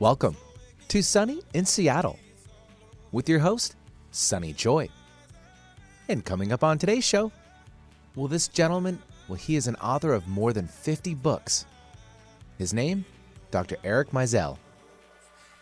[0.00, 0.36] Welcome
[0.88, 2.18] to Sunny in Seattle
[3.12, 3.76] with your host,
[4.10, 4.88] Sunny Joy.
[6.08, 7.30] And coming up on today's show,
[8.16, 11.66] well, this gentleman, well, he is an author of more than 50 books.
[12.58, 13.04] His name,
[13.52, 13.76] Dr.
[13.84, 14.58] Eric Maisel.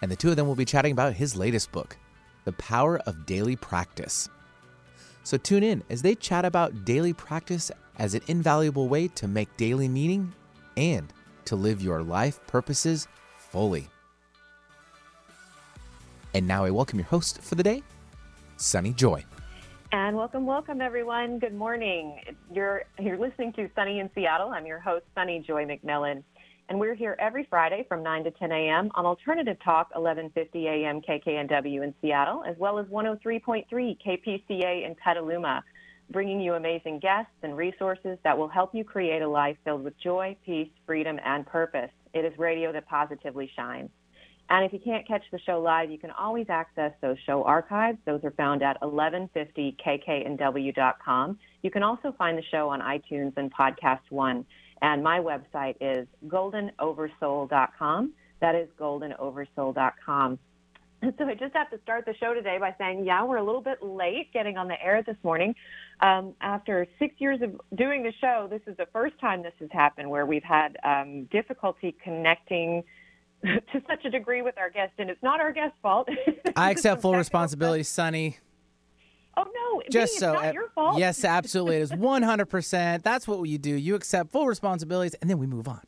[0.00, 1.98] And the two of them will be chatting about his latest book,
[2.46, 4.30] The Power of Daily Practice.
[5.24, 9.54] So tune in as they chat about daily practice as an invaluable way to make
[9.58, 10.32] daily meaning
[10.78, 11.12] and
[11.44, 13.06] to live your life purposes
[13.36, 13.90] fully.
[16.34, 17.82] And now I welcome your host for the day,
[18.56, 19.24] Sunny Joy.
[19.92, 21.38] And welcome, welcome everyone.
[21.38, 22.20] Good morning.
[22.50, 24.48] You're you're listening to Sunny in Seattle.
[24.48, 26.22] I'm your host, Sunny Joy McMillan.
[26.70, 28.90] And we're here every Friday from 9 to 10 a.m.
[28.94, 31.02] on Alternative Talk 1150 a.m.
[31.02, 35.62] KKNW in Seattle, as well as 103.3 KPCA in Petaluma,
[36.10, 39.98] bringing you amazing guests and resources that will help you create a life filled with
[40.00, 41.90] joy, peace, freedom, and purpose.
[42.14, 43.90] It is radio that positively shines.
[44.50, 47.98] And if you can't catch the show live, you can always access those show archives.
[48.04, 51.38] Those are found at 1150kknw.com.
[51.62, 54.44] You can also find the show on iTunes and Podcast One.
[54.82, 58.12] And my website is goldenoversoul.com.
[58.40, 60.38] That is goldenoversoul.com.
[61.18, 63.60] So I just have to start the show today by saying, yeah, we're a little
[63.60, 65.52] bit late getting on the air this morning.
[66.00, 69.68] Um, after six years of doing the show, this is the first time this has
[69.72, 72.84] happened where we've had um, difficulty connecting
[73.72, 76.08] to such a degree with our guest, and it's not our guest's fault.
[76.56, 78.38] I accept full responsibility, Sunny.
[79.36, 79.82] Oh no!
[79.90, 80.98] Just so, it's not your fault.
[80.98, 83.02] yes, absolutely, it is one hundred percent.
[83.02, 83.70] That's what you do.
[83.74, 85.80] You accept full responsibilities, and then we move on,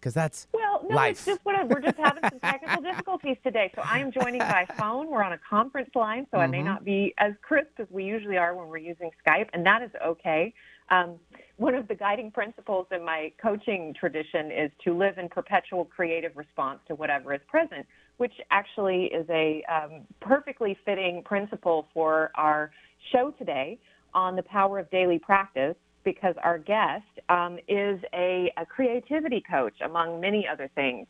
[0.00, 1.12] because that's Well, no, life.
[1.12, 3.70] it's just what I, we're just having some technical difficulties today.
[3.76, 5.08] So I am joining by phone.
[5.10, 6.64] We're on a conference line, so I may Mhm.
[6.64, 9.90] not be as crisp as we usually are when we're using Skype, and that is
[10.04, 10.52] okay.
[10.90, 11.16] Um,
[11.56, 16.36] one of the guiding principles in my coaching tradition is to live in perpetual creative
[16.36, 17.84] response to whatever is present,
[18.16, 22.70] which actually is a um, perfectly fitting principle for our
[23.12, 23.78] show today
[24.14, 29.74] on the power of daily practice because our guest um, is a, a creativity coach,
[29.84, 31.06] among many other things.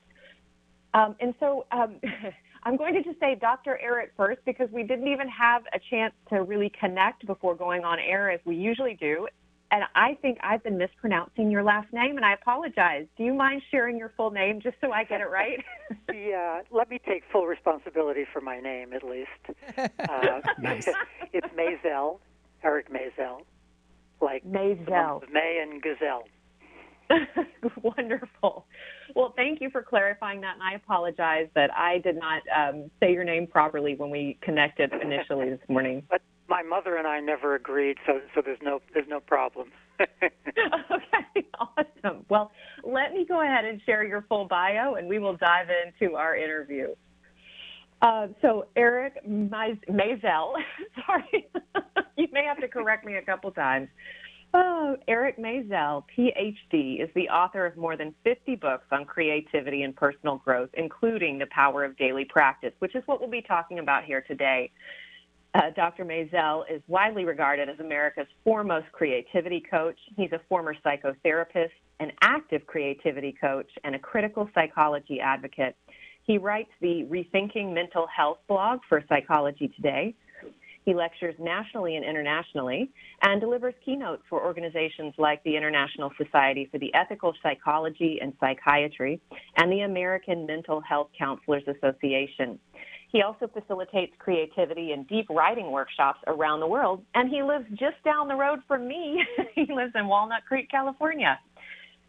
[0.94, 2.00] Um, and so um,
[2.65, 3.78] I'm going to just say Dr.
[3.83, 7.99] Eric first because we didn't even have a chance to really connect before going on
[7.99, 9.28] air as we usually do.
[9.71, 13.06] And I think I've been mispronouncing your last name, and I apologize.
[13.19, 15.59] Do you mind sharing your full name just so I get it right?
[16.12, 19.29] Yeah, let me take full responsibility for my name at least.
[19.79, 20.87] Uh, Nice.
[21.33, 22.19] it's Maisel,
[22.62, 23.41] Eric Maisel,
[24.21, 25.23] like the Maisel.
[25.33, 26.25] May and Gazelle.
[27.83, 28.67] Wonderful.
[29.15, 33.12] Well, thank you for clarifying that, and I apologize that I did not um, say
[33.12, 36.03] your name properly when we connected initially this morning.
[36.11, 39.70] But my mother and I never agreed, so so there's no there's no problem.
[40.00, 42.25] okay, awesome.
[42.28, 42.50] Well,
[42.84, 46.37] let me go ahead and share your full bio, and we will dive into our
[46.37, 46.88] interview.
[48.00, 50.53] Uh, so, Eric Maisel,
[51.06, 51.48] sorry,
[52.16, 53.88] you may have to correct me a couple times.
[54.54, 59.94] Oh, Eric Maisel, PhD, is the author of more than 50 books on creativity and
[59.94, 64.04] personal growth, including The Power of Daily Practice, which is what we'll be talking about
[64.04, 64.70] here today.
[65.54, 66.04] Uh, Dr.
[66.04, 69.98] Maisel is widely regarded as America's foremost creativity coach.
[70.16, 71.70] He's a former psychotherapist,
[72.00, 75.75] an active creativity coach, and a critical psychology advocate.
[76.25, 80.14] He writes the Rethinking Mental Health blog for Psychology Today.
[80.84, 82.91] He lectures nationally and internationally
[83.22, 89.20] and delivers keynotes for organizations like the International Society for the Ethical Psychology and Psychiatry
[89.56, 92.58] and the American Mental Health Counselors Association.
[93.10, 98.02] He also facilitates creativity and deep writing workshops around the world, and he lives just
[98.04, 99.24] down the road from me.
[99.54, 101.38] he lives in Walnut Creek, California.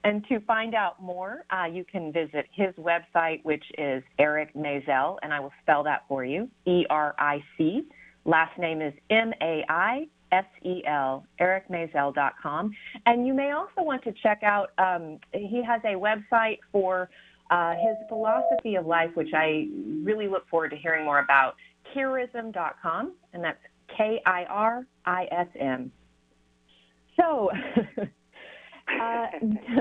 [0.03, 5.17] And to find out more, uh, you can visit his website, which is Eric Maisel,
[5.21, 7.81] and I will spell that for you E R I C.
[8.25, 12.71] Last name is M A I S E L, ericmaisel.com.
[13.05, 17.09] And you may also want to check out, um, he has a website for
[17.49, 19.67] uh, his philosophy of life, which I
[20.03, 21.55] really look forward to hearing more about,
[21.95, 23.59] kirism.com, and that's
[23.97, 25.91] K I R I S M.
[27.19, 27.49] So,
[28.01, 29.25] uh,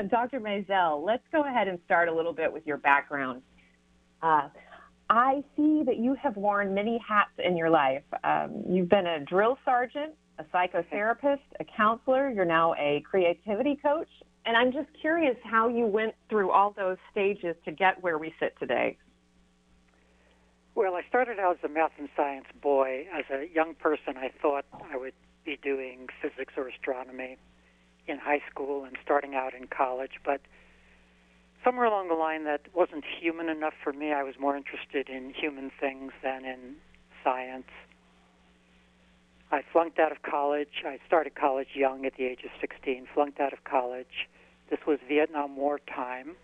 [0.10, 0.40] Dr.
[0.40, 3.42] Maisel, let's go ahead and start a little bit with your background.
[4.22, 4.48] Uh,
[5.10, 8.02] I see that you have worn many hats in your life.
[8.24, 12.30] Um, you've been a drill sergeant, a psychotherapist, a counselor.
[12.30, 14.08] You're now a creativity coach.
[14.48, 18.32] And I'm just curious how you went through all those stages to get where we
[18.40, 18.96] sit today.
[20.74, 23.08] Well, I started out as a math and science boy.
[23.14, 25.12] As a young person, I thought I would
[25.44, 27.36] be doing physics or astronomy
[28.06, 30.40] in high school and starting out in college, but
[31.62, 34.14] somewhere along the line that wasn't human enough for me.
[34.14, 36.76] I was more interested in human things than in
[37.22, 37.68] science.
[39.52, 40.84] I flunked out of college.
[40.86, 44.26] I started college young at the age of 16, flunked out of college.
[44.70, 46.36] This was Vietnam War time.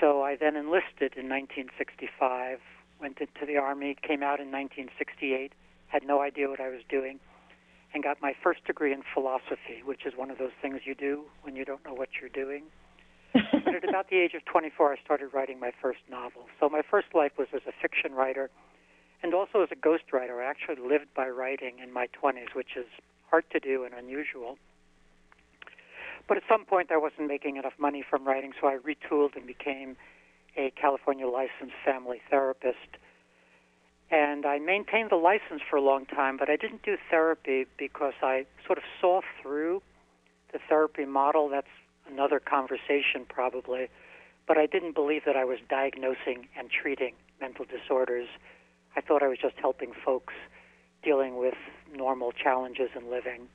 [0.00, 2.58] So I then enlisted in 1965,
[3.00, 5.52] went into the Army, came out in 1968,
[5.88, 7.18] had no idea what I was doing,
[7.92, 11.24] and got my first degree in philosophy, which is one of those things you do
[11.42, 12.64] when you don't know what you're doing.
[13.34, 16.46] but at about the age of 24, I started writing my first novel.
[16.60, 18.50] So my first life was as a fiction writer
[19.22, 20.44] and also as a ghostwriter.
[20.44, 22.86] I actually lived by writing in my 20s, which is
[23.30, 24.58] hard to do and unusual.
[26.26, 29.46] But at some point, I wasn't making enough money from writing, so I retooled and
[29.46, 29.96] became
[30.56, 32.98] a California licensed family therapist.
[34.10, 38.14] And I maintained the license for a long time, but I didn't do therapy because
[38.22, 39.82] I sort of saw through
[40.52, 41.48] the therapy model.
[41.48, 41.66] That's
[42.08, 43.88] another conversation, probably.
[44.46, 48.28] But I didn't believe that I was diagnosing and treating mental disorders.
[48.96, 50.34] I thought I was just helping folks
[51.02, 51.54] dealing with
[51.92, 53.48] normal challenges in living.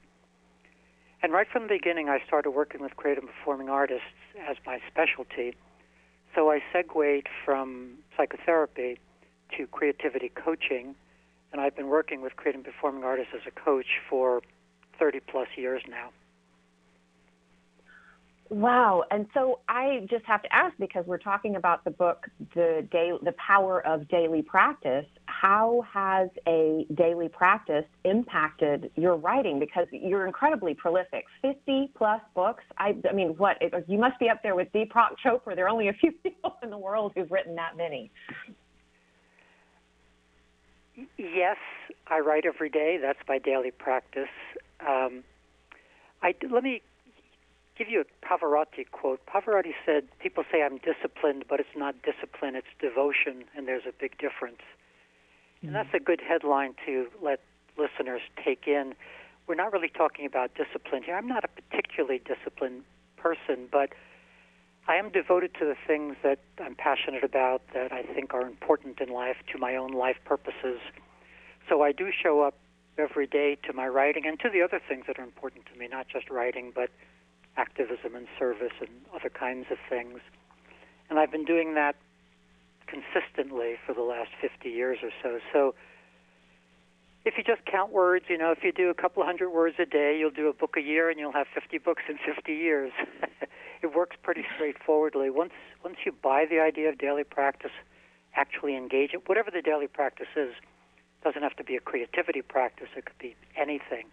[1.21, 4.05] And right from the beginning, I started working with creative performing artists
[4.47, 5.55] as my specialty.
[6.33, 8.99] So I segued from psychotherapy
[9.57, 10.95] to creativity coaching,
[11.51, 14.41] and I've been working with creative performing artists as a coach for
[14.97, 16.09] 30 plus years now.
[18.49, 19.03] Wow.
[19.11, 23.11] And so I just have to ask because we're talking about the book, The Day,
[23.21, 25.05] The Power of Daily Practice.
[25.39, 29.57] How has a daily practice impacted your writing?
[29.57, 31.23] Because you're incredibly prolific.
[31.41, 32.65] 50 plus books.
[32.77, 33.55] I, I mean, what?
[33.87, 35.55] You must be up there with Deepak Chopra.
[35.55, 38.11] There are only a few people in the world who've written that many.
[41.17, 41.55] Yes,
[42.07, 42.97] I write every day.
[43.01, 44.27] That's my daily practice.
[44.85, 45.23] Um,
[46.21, 46.81] I, let me
[47.77, 49.21] give you a Pavarotti quote.
[49.25, 53.93] Pavarotti said, People say I'm disciplined, but it's not discipline, it's devotion, and there's a
[53.97, 54.59] big difference.
[55.61, 57.41] And that's a good headline to let
[57.77, 58.95] listeners take in.
[59.47, 61.15] We're not really talking about discipline here.
[61.15, 62.83] I'm not a particularly disciplined
[63.17, 63.89] person, but
[64.87, 69.01] I am devoted to the things that I'm passionate about, that I think are important
[69.01, 70.79] in life, to my own life purposes.
[71.67, 72.55] So I do show up
[72.97, 75.87] every day to my writing and to the other things that are important to me,
[75.87, 76.89] not just writing, but
[77.57, 80.19] activism and service and other kinds of things.
[81.09, 81.95] And I've been doing that
[82.89, 85.39] consistently for the last 50 years or so.
[85.53, 85.75] So
[87.25, 89.85] if you just count words, you know, if you do a couple hundred words a
[89.85, 92.91] day, you'll do a book a year and you'll have 50 books in 50 years.
[93.81, 95.29] it works pretty straightforwardly.
[95.29, 95.53] Once
[95.83, 97.71] once you buy the idea of daily practice,
[98.35, 100.53] actually engage it, whatever the daily practice is,
[101.23, 102.87] doesn't have to be a creativity practice.
[102.95, 104.07] It could be anything,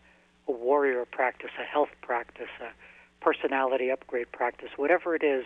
[0.48, 2.70] a warrior practice, a health practice, a
[3.24, 5.44] personality upgrade practice, whatever it is,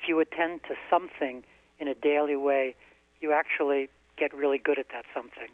[0.00, 1.44] if you attend to something
[1.84, 2.74] in a daily way,
[3.20, 5.48] you actually get really good at that something.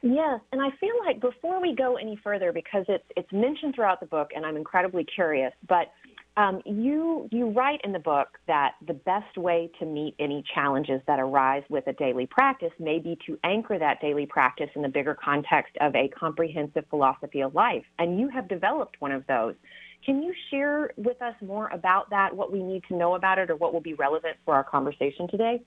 [0.00, 3.98] Yes, and I feel like before we go any further, because it's it's mentioned throughout
[3.98, 5.92] the book, and I'm incredibly curious, but
[6.36, 11.00] um, you you write in the book that the best way to meet any challenges
[11.08, 14.88] that arise with a daily practice may be to anchor that daily practice in the
[14.88, 19.56] bigger context of a comprehensive philosophy of life, and you have developed one of those.
[20.04, 22.34] Can you share with us more about that?
[22.34, 25.28] What we need to know about it, or what will be relevant for our conversation
[25.28, 25.62] today?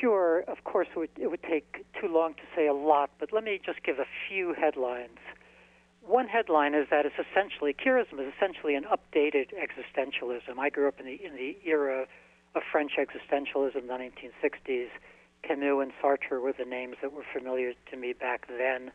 [0.00, 0.40] Sure.
[0.48, 3.44] Of course, it would, it would take too long to say a lot, but let
[3.44, 5.18] me just give a few headlines.
[6.02, 10.58] One headline is that it's essentially Kirism is essentially an updated existentialism.
[10.58, 12.06] I grew up in the in the era
[12.54, 14.10] of French existentialism, the
[14.68, 14.88] 1960s.
[15.42, 18.90] Camus and Sartre were the names that were familiar to me back then.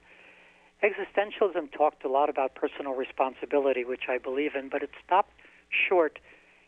[0.83, 5.31] Existentialism talked a lot about personal responsibility, which I believe in, but it stopped
[5.69, 6.19] short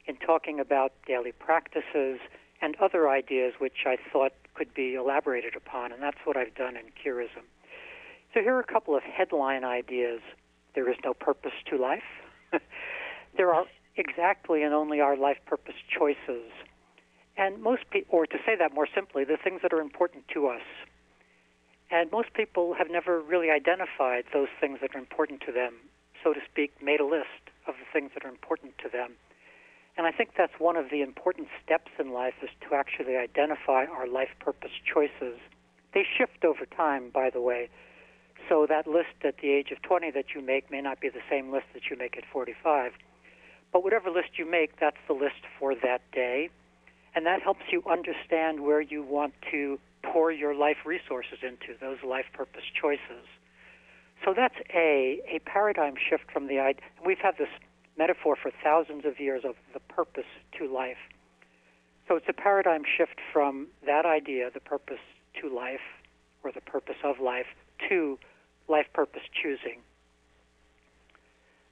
[0.08, 2.20] in talking about daily practices
[2.62, 6.76] and other ideas which I thought could be elaborated upon, and that's what I've done
[6.76, 7.44] in Kirism.
[8.34, 10.22] So here are a couple of headline ideas.
[10.74, 12.04] There is no purpose to life.
[13.38, 16.52] there are exactly and only our life purpose choices.
[17.38, 20.48] And most people, or to say that more simply, the things that are important to
[20.48, 20.62] us.
[21.90, 25.74] And most people have never really identified those things that are important to them,
[26.24, 29.14] so to speak, made a list of the things that are important to them.
[29.98, 33.86] And I think that's one of the important steps in life is to actually identify
[33.86, 35.40] our life purpose choices.
[35.94, 37.70] They shift over time, by the way.
[38.48, 41.26] So that list at the age of 20 that you make may not be the
[41.30, 42.94] same list that you make at 45.
[43.74, 46.50] But whatever list you make, that's the list for that day.
[47.18, 51.98] And that helps you understand where you want to pour your life resources into, those
[52.08, 53.26] life purpose choices.
[54.24, 56.84] So that's A, a paradigm shift from the idea.
[57.04, 57.50] We've had this
[57.98, 61.00] metaphor for thousands of years of the purpose to life.
[62.08, 65.02] So it's a paradigm shift from that idea, the purpose
[65.42, 65.88] to life,
[66.44, 67.48] or the purpose of life,
[67.90, 68.20] to
[68.68, 69.82] life purpose choosing.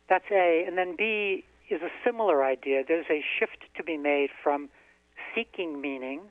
[0.10, 0.64] That's A.
[0.66, 2.82] And then B is a similar idea.
[2.88, 4.70] There's a shift to be made from
[5.36, 6.22] seeking meaning,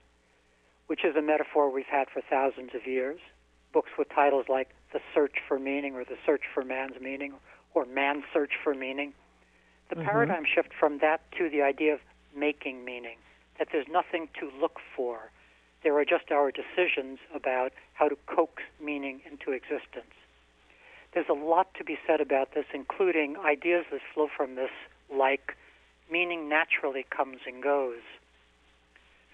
[0.87, 3.21] which is a metaphor we've had for thousands of years.
[3.73, 7.35] Books with titles like The Search for Meaning or The Search for Man's Meaning
[7.75, 9.13] or Man's Search for Meaning.
[9.91, 10.05] The mm-hmm.
[10.05, 12.01] paradigm shift from that to the idea of
[12.35, 13.17] making meaning,
[13.59, 15.31] that there's nothing to look for.
[15.83, 20.15] There are just our decisions about how to coax meaning into existence.
[21.13, 24.71] There's a lot to be said about this, including ideas that flow from this,
[25.13, 25.57] like
[26.11, 28.01] meaning naturally comes and goes.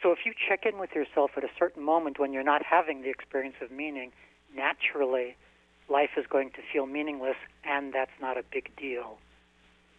[0.02, 3.02] So if you check in with yourself at a certain moment when you're not having
[3.02, 4.12] the experience of meaning,
[4.54, 5.36] naturally
[5.88, 9.18] life is going to feel meaningless, and that's not a big deal.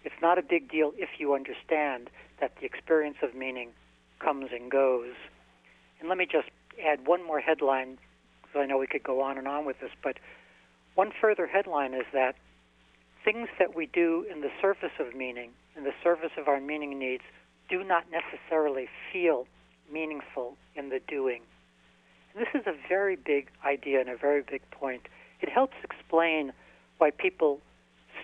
[0.03, 3.69] It's not a big deal if you understand that the experience of meaning
[4.19, 5.13] comes and goes.
[5.99, 6.49] And let me just
[6.83, 7.99] add one more headline,
[8.41, 10.17] because I know we could go on and on with this, but
[10.95, 12.35] one further headline is that
[13.23, 16.97] things that we do in the service of meaning, in the service of our meaning
[16.97, 17.23] needs,
[17.69, 19.45] do not necessarily feel
[19.91, 21.41] meaningful in the doing.
[22.35, 25.07] This is a very big idea and a very big point.
[25.41, 26.53] It helps explain
[26.97, 27.59] why people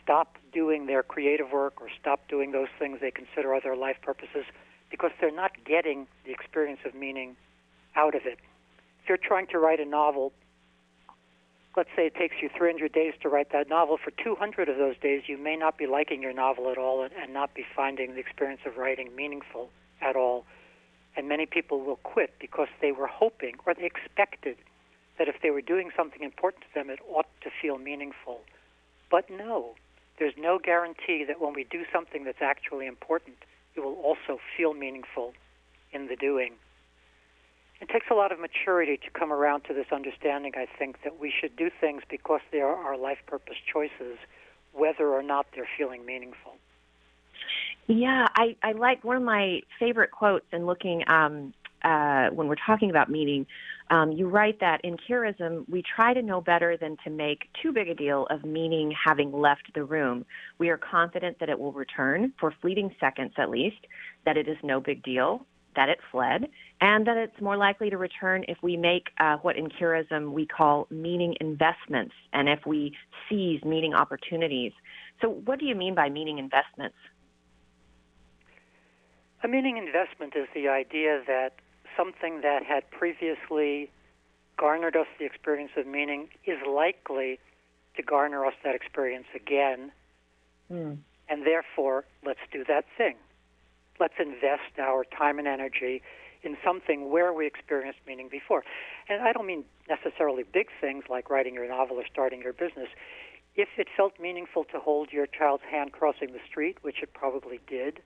[0.01, 4.45] stop doing their creative work or stop doing those things they consider other life purposes
[4.89, 7.35] because they're not getting the experience of meaning
[7.95, 8.39] out of it.
[9.03, 10.31] If you're trying to write a novel
[11.77, 14.97] let's say it takes you 300 days to write that novel, for 200 of those
[14.97, 18.19] days you may not be liking your novel at all and not be finding the
[18.19, 19.69] experience of writing meaningful
[20.01, 20.43] at all.
[21.17, 24.55] And many people will quit because they were hoping or they expected
[25.17, 28.41] that if they were doing something important to them, it ought to feel meaningful.
[29.09, 29.73] But no,
[30.19, 33.37] there's no guarantee that when we do something that's actually important,
[33.75, 35.33] it will also feel meaningful
[35.91, 36.53] in the doing.
[37.81, 41.19] It takes a lot of maturity to come around to this understanding, I think, that
[41.19, 44.17] we should do things because they are our life purpose choices,
[44.73, 46.53] whether or not they're feeling meaningful.
[47.87, 51.53] Yeah, I, I like one of my favorite quotes in looking um,
[51.83, 53.45] uh, when we're talking about meaning.
[53.89, 57.71] Um, you write that in Kirism, we try to know better than to make too
[57.71, 60.25] big a deal of meaning having left the room.
[60.59, 63.87] We are confident that it will return, for fleeting seconds at least,
[64.25, 65.45] that it is no big deal,
[65.77, 66.49] that it fled,
[66.81, 70.45] and that it's more likely to return if we make uh, what in Kirism we
[70.45, 72.91] call meaning investments and if we
[73.29, 74.73] seize meaning opportunities.
[75.21, 76.97] So, what do you mean by meaning investments?
[79.43, 81.53] A meaning investment is the idea that
[81.95, 83.91] something that had previously
[84.57, 87.39] garnered us the experience of meaning is likely
[87.95, 89.91] to garner us that experience again.
[90.71, 90.97] Mm.
[91.29, 93.15] And therefore, let's do that thing
[93.99, 96.01] let's invest our time and energy
[96.43, 98.63] in something where we experienced meaning before.
[99.09, 102.89] And I don't mean necessarily big things like writing your novel or starting your business.
[103.55, 107.59] If it felt meaningful to hold your child's hand crossing the street, which it probably
[107.67, 108.01] did,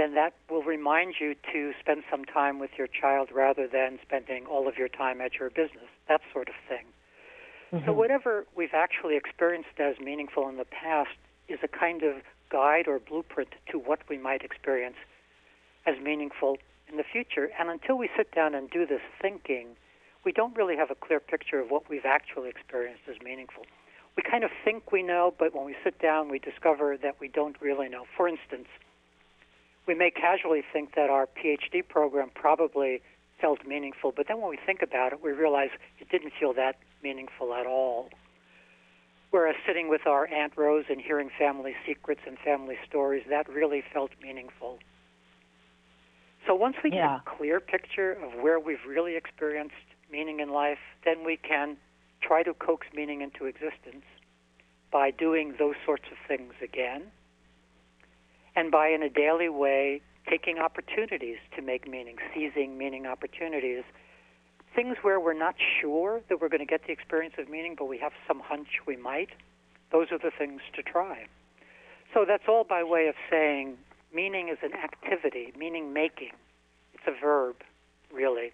[0.00, 4.46] then that will remind you to spend some time with your child rather than spending
[4.46, 6.86] all of your time at your business, that sort of thing.
[7.70, 7.84] Mm-hmm.
[7.84, 11.10] So, whatever we've actually experienced as meaningful in the past
[11.48, 14.96] is a kind of guide or blueprint to what we might experience
[15.84, 16.56] as meaningful
[16.88, 17.50] in the future.
[17.58, 19.76] And until we sit down and do this thinking,
[20.24, 23.64] we don't really have a clear picture of what we've actually experienced as meaningful.
[24.16, 27.28] We kind of think we know, but when we sit down, we discover that we
[27.28, 28.04] don't really know.
[28.16, 28.66] For instance,
[29.86, 33.02] we may casually think that our PhD program probably
[33.40, 36.76] felt meaningful, but then when we think about it, we realize it didn't feel that
[37.02, 38.10] meaningful at all.
[39.30, 43.82] Whereas sitting with our Aunt Rose and hearing family secrets and family stories, that really
[43.92, 44.78] felt meaningful.
[46.46, 47.20] So once we yeah.
[47.24, 49.74] get a clear picture of where we've really experienced
[50.10, 51.76] meaning in life, then we can
[52.20, 54.04] try to coax meaning into existence
[54.90, 57.04] by doing those sorts of things again
[58.56, 63.84] and by in a daily way taking opportunities to make meaning, seizing meaning opportunities
[64.74, 67.86] things where we're not sure that we're going to get the experience of meaning, but
[67.86, 69.30] we have some hunch we might,
[69.92, 71.26] those are the things to try.
[72.14, 73.76] So that's all by way of saying
[74.14, 76.32] meaning is an activity, meaning making.
[76.94, 77.56] It's a verb,
[78.12, 78.52] really.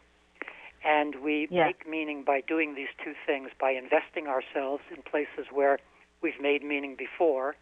[0.85, 1.67] And we yeah.
[1.67, 5.79] make meaning by doing these two things by investing ourselves in places where
[6.23, 7.57] we've made meaning before,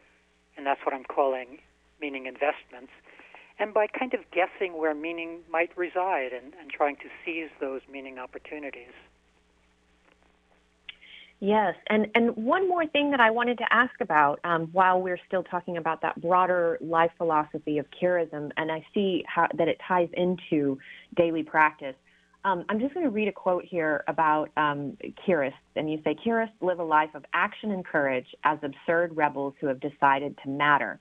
[0.57, 1.59] and that's what I'm calling
[2.01, 2.93] meaning investments
[3.59, 7.81] and by kind of guessing where meaning might reside and, and trying to seize those
[7.91, 8.93] meaning opportunities.
[11.41, 15.19] Yes, and and one more thing that I wanted to ask about um, while we're
[15.27, 19.79] still talking about that broader life philosophy of Kirism, and I see how that it
[19.87, 20.79] ties into
[21.17, 21.97] daily practice.
[22.45, 24.97] Um, I'm just going to read a quote here about um,
[25.27, 29.55] Kirists, and you say Kirists live a life of action and courage as absurd rebels
[29.61, 31.01] who have decided to matter.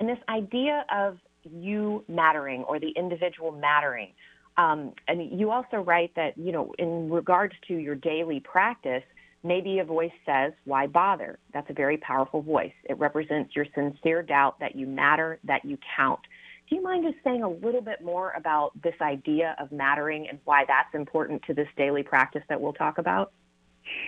[0.00, 4.12] And this idea of you mattering or the individual mattering.
[4.56, 9.02] Um, and you also write that, you know, in regards to your daily practice,
[9.42, 11.38] maybe a voice says, Why bother?
[11.52, 12.72] That's a very powerful voice.
[12.84, 16.20] It represents your sincere doubt that you matter, that you count.
[16.68, 20.38] Do you mind just saying a little bit more about this idea of mattering and
[20.44, 23.32] why that's important to this daily practice that we'll talk about?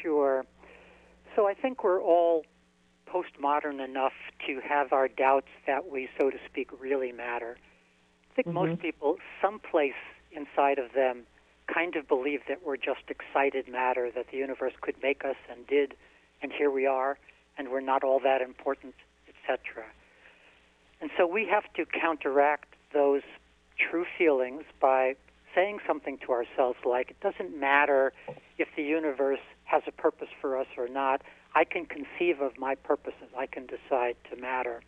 [0.03, 0.45] Sure.
[1.35, 2.45] So I think we're all
[3.09, 4.13] postmodern enough
[4.47, 7.57] to have our doubts that we, so to speak, really matter.
[8.31, 8.69] I think mm-hmm.
[8.71, 9.95] most people, someplace
[10.33, 11.25] inside of them,
[11.73, 15.67] kind of believe that we're just excited matter, that the universe could make us and
[15.67, 15.95] did,
[16.43, 17.19] and here we are,
[17.59, 18.95] and we're not all that important,
[19.29, 19.85] etc.
[21.01, 23.23] And so we have to counteract those
[23.79, 25.17] true feelings by
[25.55, 28.13] saying something to ourselves like, it doesn't matter
[28.59, 31.23] if the universe has a purpose for us or not.
[31.57, 33.31] I can conceive of my purposes.
[33.37, 34.83] I can decide to matter.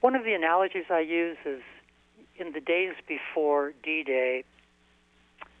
[0.00, 1.62] One of the analogies I use is
[2.36, 4.42] in the days before D Day,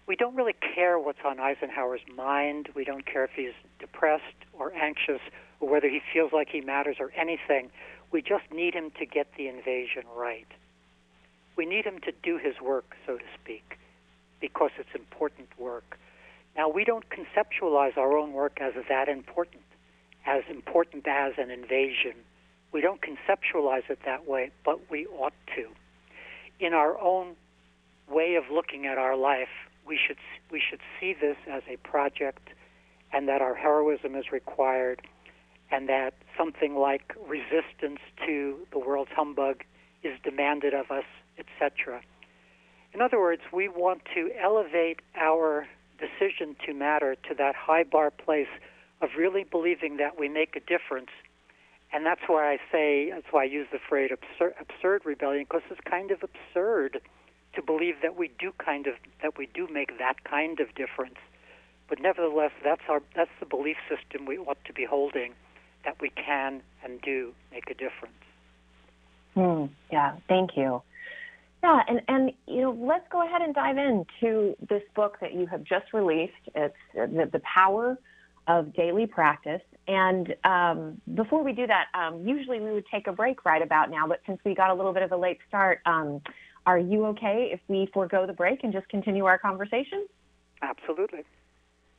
[0.08, 2.70] we don't really care what's on Eisenhower's mind.
[2.74, 4.24] We don't care if he's depressed
[4.58, 5.20] or anxious
[5.60, 7.70] or whether he feels like he matters or anything.
[8.10, 10.48] We just need him to get the invasion right.
[11.54, 13.78] We need him to do his work, so to speak,
[14.40, 15.96] because it's important work.
[16.56, 19.62] Now, we don't conceptualize our own work as that important,
[20.26, 22.14] as important as an invasion.
[22.72, 25.68] We don't conceptualize it that way, but we ought to.
[26.58, 27.36] In our own
[28.08, 29.48] way of looking at our life,
[29.86, 30.18] we should
[30.50, 32.50] we should see this as a project,
[33.12, 35.02] and that our heroism is required,
[35.70, 39.64] and that something like resistance to the world's humbug
[40.02, 41.04] is demanded of us,
[41.38, 42.00] etc.
[42.92, 45.66] In other words, we want to elevate our
[46.00, 48.48] decision to matter to that high bar place
[49.00, 51.10] of really believing that we make a difference.
[51.92, 55.62] And that's why I say, that's why I use the phrase absurd, absurd rebellion, because
[55.70, 57.00] it's kind of absurd
[57.54, 61.18] to believe that we do kind of that we do make that kind of difference.
[61.88, 65.32] But nevertheless, that's our that's the belief system we ought to be holding
[65.84, 68.14] that we can and do make a difference.
[69.34, 69.66] Hmm.
[69.90, 70.82] yeah, thank you.
[71.62, 75.46] Yeah, and, and you know, let's go ahead and dive into this book that you
[75.46, 76.32] have just released.
[76.54, 77.98] It's the, the power
[78.46, 79.60] of daily practice.
[79.86, 83.90] And um, before we do that, um, usually we would take a break right about
[83.90, 86.20] now, but since we got a little bit of a late start, um,
[86.66, 90.06] are you okay if we forego the break and just continue our conversation?
[90.62, 91.24] Absolutely.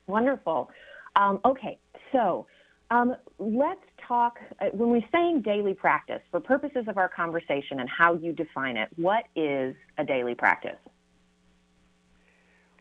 [0.07, 0.69] Wonderful.
[1.15, 1.77] Um, okay,
[2.11, 2.47] so
[2.91, 4.37] um, let's talk.
[4.59, 8.77] Uh, when we're saying daily practice, for purposes of our conversation and how you define
[8.77, 10.77] it, what is a daily practice?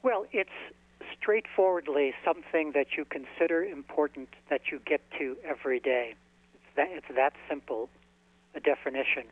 [0.03, 0.51] Well, it's
[1.19, 6.15] straightforwardly something that you consider important that you get to every day.
[6.55, 7.89] It's that, it's that simple
[8.55, 9.25] a definition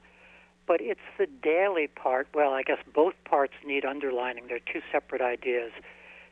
[0.68, 2.28] but it's the daily part.
[2.34, 4.44] Well, I guess both parts need underlining.
[4.48, 5.72] They're two separate ideas.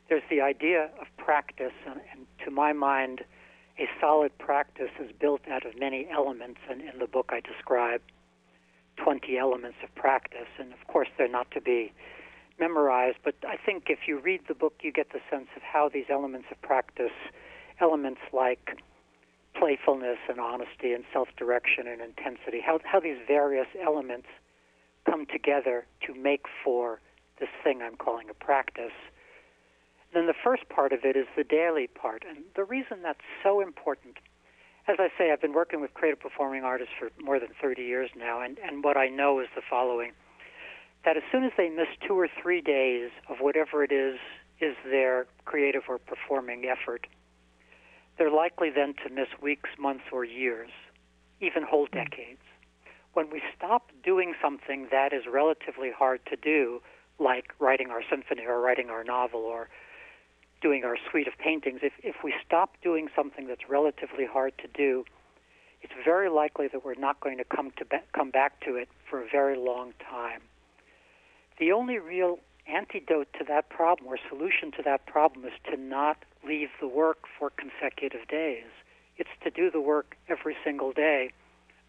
[0.07, 3.23] There's the idea of practice, and, and to my mind,
[3.79, 8.01] a solid practice is built out of many elements, and in the book I describe
[8.97, 11.93] 20 elements of practice, and of course they're not to be
[12.59, 15.89] memorized, but I think if you read the book, you get the sense of how
[15.89, 17.11] these elements of practice,
[17.79, 18.81] elements like
[19.53, 24.27] playfulness and honesty and self-direction and intensity, how, how these various elements
[25.09, 26.99] come together to make for
[27.39, 28.91] this thing I'm calling a practice.
[30.17, 32.23] Then the first part of it is the daily part.
[32.27, 34.17] And the reason that's so important,
[34.87, 38.09] as I say, I've been working with creative performing artists for more than 30 years
[38.17, 40.13] now, and, and what I know is the following
[41.05, 44.17] that as soon as they miss two or three days of whatever it is
[44.59, 47.05] is their creative or performing effort,
[48.17, 50.71] they're likely then to miss weeks, months, or years,
[51.41, 51.95] even whole hmm.
[51.95, 52.41] decades.
[53.13, 56.81] When we stop doing something that is relatively hard to do,
[57.19, 59.69] like writing our symphony or writing our novel or
[60.61, 64.67] doing our suite of paintings, if, if we stop doing something that's relatively hard to
[64.67, 65.05] do,
[65.81, 68.89] it's very likely that we're not going to come to be- come back to it
[69.09, 70.41] for a very long time.
[71.59, 76.17] The only real antidote to that problem or solution to that problem is to not
[76.45, 78.65] leave the work for consecutive days.
[79.17, 81.31] It's to do the work every single day,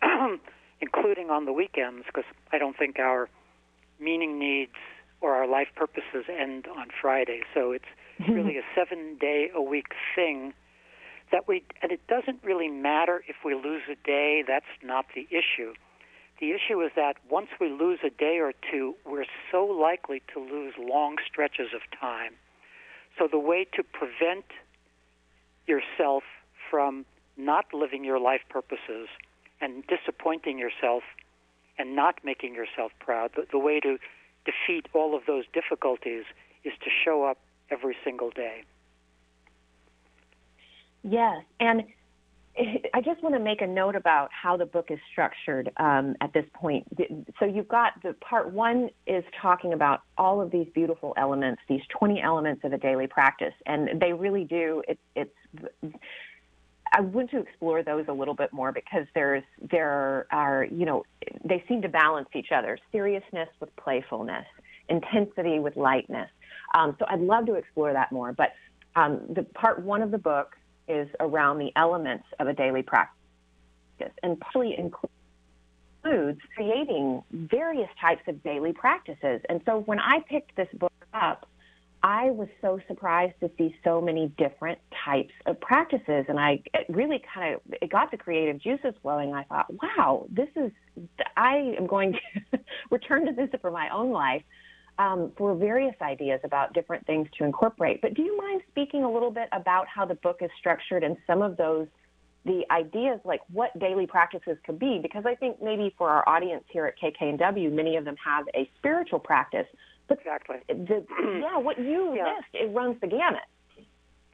[0.80, 3.28] including on the weekends, because I don't think our
[3.98, 4.76] meaning needs
[5.20, 7.40] or our life purposes end on Friday.
[7.52, 7.72] So
[8.28, 10.52] really a seven day a week thing
[11.30, 14.42] that we and it doesn't really matter if we lose a day.
[14.46, 15.74] That's not the issue.
[16.40, 20.40] The issue is that once we lose a day or two, we're so likely to
[20.40, 22.34] lose long stretches of time.
[23.18, 24.44] So the way to prevent
[25.66, 26.22] yourself
[26.70, 27.04] from
[27.36, 29.08] not living your life purposes
[29.60, 31.02] and disappointing yourself
[31.76, 33.98] and not making yourself proud, the, the way to
[34.44, 36.24] defeat all of those difficulties
[36.64, 37.38] is to show up
[37.70, 38.64] every single day.
[41.02, 41.84] Yes, and
[42.94, 46.32] I just want to make a note about how the book is structured um, at
[46.32, 46.86] this point.
[47.38, 51.82] So you've got the part one is talking about all of these beautiful elements, these
[51.98, 54.82] 20 elements of a daily practice, and they really do.
[54.88, 55.94] It, it's
[56.92, 61.04] I want to explore those a little bit more because there's there are you know
[61.44, 64.46] they seem to balance each other: seriousness with playfulness,
[64.88, 66.30] intensity with lightness.
[66.74, 68.32] Um, so I'd love to explore that more.
[68.32, 68.52] But
[68.96, 70.56] um, the part one of the book
[70.88, 73.14] is around the elements of a daily practice,
[74.22, 79.40] and partly includes creating various types of daily practices.
[79.48, 81.46] And so when I picked this book up,
[82.02, 87.20] I was so surprised to see so many different types of practices, and I really
[87.34, 89.34] kind of it got the creative juices flowing.
[89.34, 90.70] I thought, wow, this is
[91.36, 92.12] I am going
[92.52, 94.42] to return to this for my own life
[94.98, 98.02] um, for various ideas about different things to incorporate.
[98.02, 101.16] But do you mind speaking a little bit about how the book is structured and
[101.26, 101.86] some of those,
[102.44, 104.98] the ideas like what daily practices could be?
[105.00, 108.68] Because I think maybe for our audience here at KKNW, many of them have a
[108.78, 109.66] spiritual practice.
[110.08, 110.56] But exactly.
[110.68, 111.04] The,
[111.40, 112.34] yeah, what you yeah.
[112.34, 113.42] list, it runs the gamut.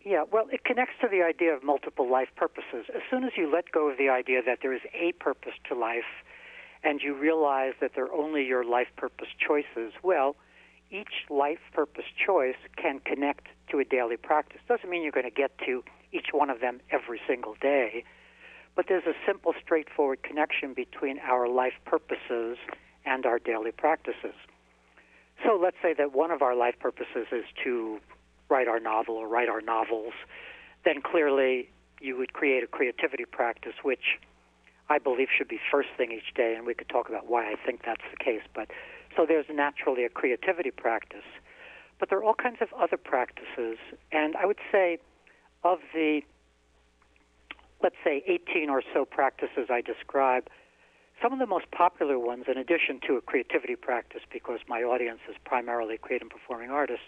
[0.03, 2.87] Yeah, well, it connects to the idea of multiple life purposes.
[2.95, 5.75] As soon as you let go of the idea that there is a purpose to
[5.75, 6.05] life
[6.83, 10.37] and you realize that they're only your life purpose choices, well,
[10.91, 14.61] each life purpose choice can connect to a daily practice.
[14.69, 18.05] Doesn't mean you're going to get to each one of them every single day,
[18.77, 22.59] but there's a simple, straightforward connection between our life purposes
[23.05, 24.35] and our daily practices.
[25.45, 27.99] So let's say that one of our life purposes is to
[28.49, 30.13] write our novel or write our novels,
[30.85, 31.69] then clearly
[32.01, 34.19] you would create a creativity practice, which
[34.89, 37.57] I believe should be first thing each day, and we could talk about why I
[37.65, 38.43] think that's the case.
[38.55, 38.71] But
[39.17, 41.25] so there's naturally a creativity practice.
[41.99, 43.79] But there are all kinds of other practices.
[44.13, 44.99] And I would say
[45.63, 46.23] of the,
[47.83, 50.49] let's say, 18 or so practices I describe,
[51.23, 55.21] some of the most popular ones, in addition to a creativity practice, because my audience
[55.29, 57.07] is primarily creative and performing artists,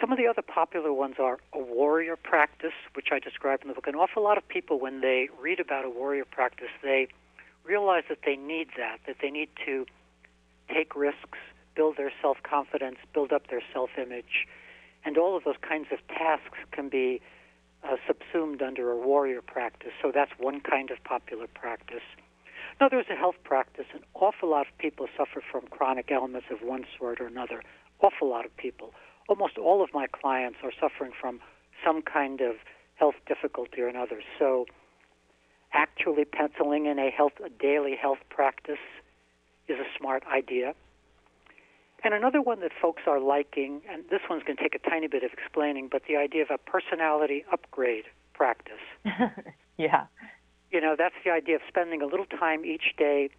[0.00, 3.74] some of the other popular ones are a warrior practice, which I describe in the
[3.74, 3.86] book.
[3.86, 7.08] An awful lot of people, when they read about a warrior practice, they
[7.62, 9.86] realize that they need that, that they need to
[10.72, 11.38] take risks,
[11.74, 14.46] build their self confidence, build up their self image,
[15.04, 17.20] and all of those kinds of tasks can be
[17.82, 19.92] uh, subsumed under a warrior practice.
[20.00, 22.02] So that's one kind of popular practice.
[22.80, 23.86] Now, there's a health practice.
[23.94, 27.62] An awful lot of people suffer from chronic ailments of one sort or another.
[28.00, 28.92] Awful lot of people.
[29.28, 31.40] Almost all of my clients are suffering from
[31.84, 32.56] some kind of
[32.96, 34.22] health difficulty or another.
[34.38, 34.66] So,
[35.72, 38.78] actually penciling in a health, a daily health practice
[39.68, 40.74] is a smart idea.
[42.02, 45.06] And another one that folks are liking, and this one's going to take a tiny
[45.06, 48.84] bit of explaining, but the idea of a personality upgrade practice.
[49.78, 50.06] yeah.
[50.70, 53.30] You know, that's the idea of spending a little time each day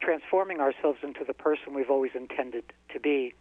[0.00, 3.34] transforming ourselves into the person we've always intended to be.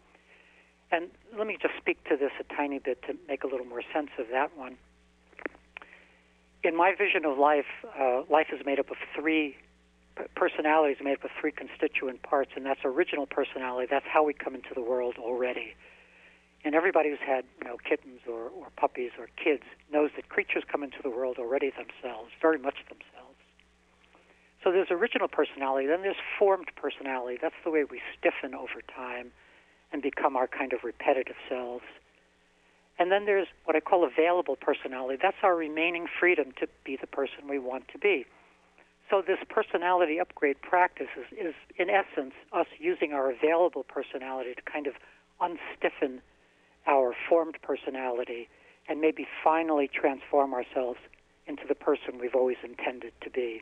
[0.92, 3.84] And let me just speak to this a tiny bit to make a little more
[3.94, 4.78] sense of that one.
[6.64, 7.66] In my vision of life,
[7.98, 9.56] uh, life is made up of three
[10.36, 13.88] personality is made up of three constituent parts, and that's original personality.
[13.90, 15.76] That's how we come into the world already.
[16.64, 20.64] And everybody who's had you know kittens or, or puppies or kids knows that creatures
[20.70, 23.38] come into the world already themselves, very much themselves.
[24.64, 27.38] So there's original personality, then there's formed personality.
[27.40, 29.32] That's the way we stiffen over time
[29.92, 31.86] and become our kind of repetitive selves.
[32.98, 35.20] And then there's what I call available personality.
[35.22, 38.26] That's our remaining freedom to be the person we want to be.
[39.10, 44.62] So this personality upgrade practice is, is, in essence, us using our available personality to
[44.62, 44.94] kind of
[45.40, 46.22] unstiffen
[46.88, 48.50] our formed personality
[48.88, 51.00] and maybe finally transform ourselves
[51.48, 53.62] into the person we've always intended to be.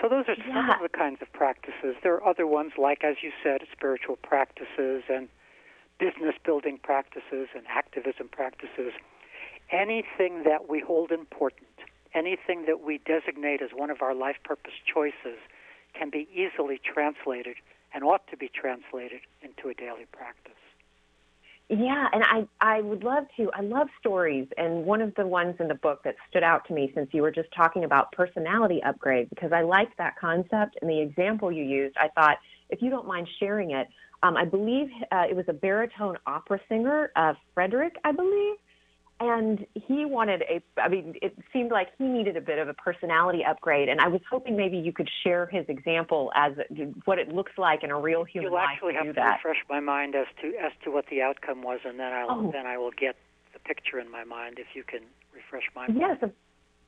[0.00, 0.74] So those are some yeah.
[0.74, 1.96] of the kinds of practices.
[2.02, 5.28] There are other ones like, as you said, spiritual practices and
[5.98, 8.92] business building practices and activism practices.
[9.70, 11.69] Anything that we hold important
[12.14, 15.38] anything that we designate as one of our life purpose choices
[15.94, 17.56] can be easily translated
[17.92, 20.52] and ought to be translated into a daily practice.
[21.68, 23.48] Yeah, and I, I would love to.
[23.54, 24.48] I love stories.
[24.56, 27.22] And one of the ones in the book that stood out to me since you
[27.22, 31.62] were just talking about personality upgrade, because I liked that concept and the example you
[31.62, 32.38] used, I thought,
[32.70, 33.86] if you don't mind sharing it,
[34.24, 38.56] um, I believe uh, it was a baritone opera singer, uh, Frederick, I believe
[39.20, 42.74] and he wanted a i mean it seemed like he needed a bit of a
[42.74, 46.52] personality upgrade and i was hoping maybe you could share his example as
[47.04, 49.36] what it looks like in a real human You'll life actually to have to that.
[49.44, 52.50] refresh my mind as to as to what the outcome was and then i'll Oh.
[52.52, 53.16] then i will get
[53.52, 55.00] the picture in my mind if you can
[55.34, 56.32] refresh my mind Yes, of,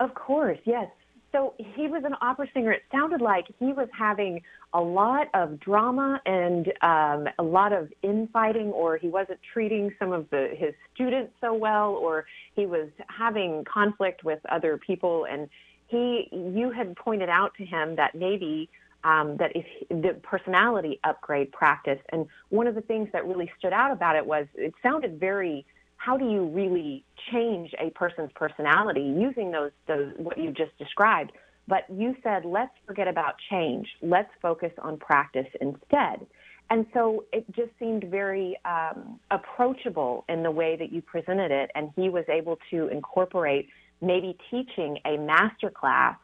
[0.01, 0.89] of course, yes.
[1.33, 2.73] So he was an opera singer.
[2.73, 4.43] It sounded like he was having
[4.75, 10.13] a lot of drama and um, a lot of infighting, or he wasn't treating some
[10.13, 15.27] of the, his students so well, or he was having conflict with other people.
[15.31, 15.49] And
[15.89, 18.69] he, you had pointed out to him that maybe
[19.05, 23.73] um, that if the personality upgrade practice, and one of the things that really stood
[23.73, 25.65] out about it was it sounded very
[26.05, 31.31] how do you really change a person's personality using those those what you just described?
[31.69, 33.87] But you said let's forget about change.
[34.03, 36.27] Let's focus on practice instead.
[36.71, 41.71] And so it just seemed very um, approachable in the way that you presented it.
[41.75, 43.69] And he was able to incorporate
[44.01, 46.17] maybe teaching a master class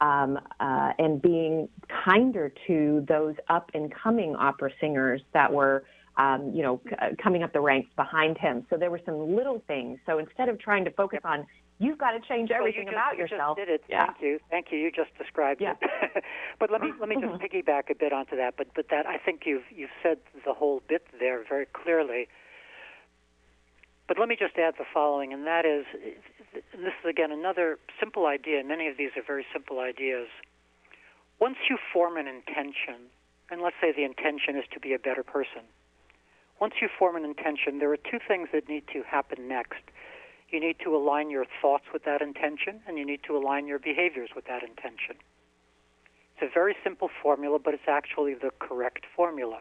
[0.00, 1.68] um, uh, and being
[2.04, 5.84] kinder to those up and coming opera singers that were
[6.16, 8.66] um, you know, c- uh, coming up the ranks behind him.
[8.70, 9.98] So there were some little things.
[10.06, 11.46] So instead of trying to focus on,
[11.78, 13.56] you've got to change Well, everything you just, about you yourself.
[13.58, 13.84] Just did it.
[13.88, 14.06] Yeah.
[14.06, 14.38] Thank you.
[14.50, 14.78] Thank you.
[14.78, 15.74] You just described Yeah.
[15.82, 16.24] it.
[16.60, 17.40] but let me let me just Mhm.
[17.42, 18.54] piggyback a bit onto that.
[18.56, 22.28] But but that I think you've you've said the whole bit there very clearly.
[24.06, 25.86] But let me just add the following, and that is,
[26.74, 28.60] and this is again another simple idea.
[28.60, 30.28] And many of these are very simple ideas.
[31.40, 33.08] Once you form an intention,
[33.50, 35.62] and let's say the intention is to be a better person,
[36.60, 39.82] once you form an intention, there are two things that need to happen next.
[40.48, 43.78] You need to align your thoughts with that intention, and you need to align your
[43.78, 45.16] behaviors with that intention.
[46.36, 49.60] It's a very simple formula, but it's actually the correct formula.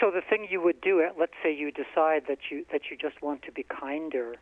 [0.00, 3.22] So the thing you would do, let's say you decide that you that you just
[3.22, 4.36] want to be kinder,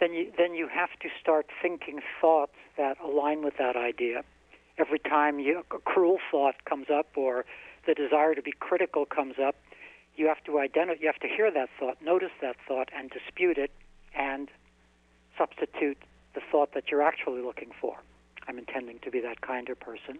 [0.00, 4.22] then you then you have to start thinking thoughts that align with that idea.
[4.78, 7.44] Every time you, a cruel thought comes up or
[7.86, 9.54] the desire to be critical comes up,
[10.16, 13.58] you have to identify, you have to hear that thought, notice that thought, and dispute
[13.58, 13.70] it,
[14.14, 14.48] and
[15.36, 15.98] substitute
[16.34, 17.96] the thought that you're actually looking for.
[18.46, 20.18] I'm intending to be that kinder person.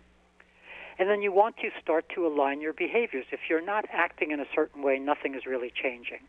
[0.98, 3.26] And then you want to start to align your behaviors.
[3.32, 6.20] If you're not acting in a certain way, nothing is really changing.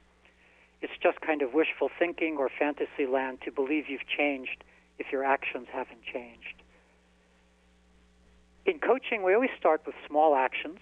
[0.81, 4.63] It's just kind of wishful thinking or fantasy land to believe you've changed
[4.97, 6.61] if your actions haven't changed.
[8.65, 10.79] In coaching, we always start with small actions.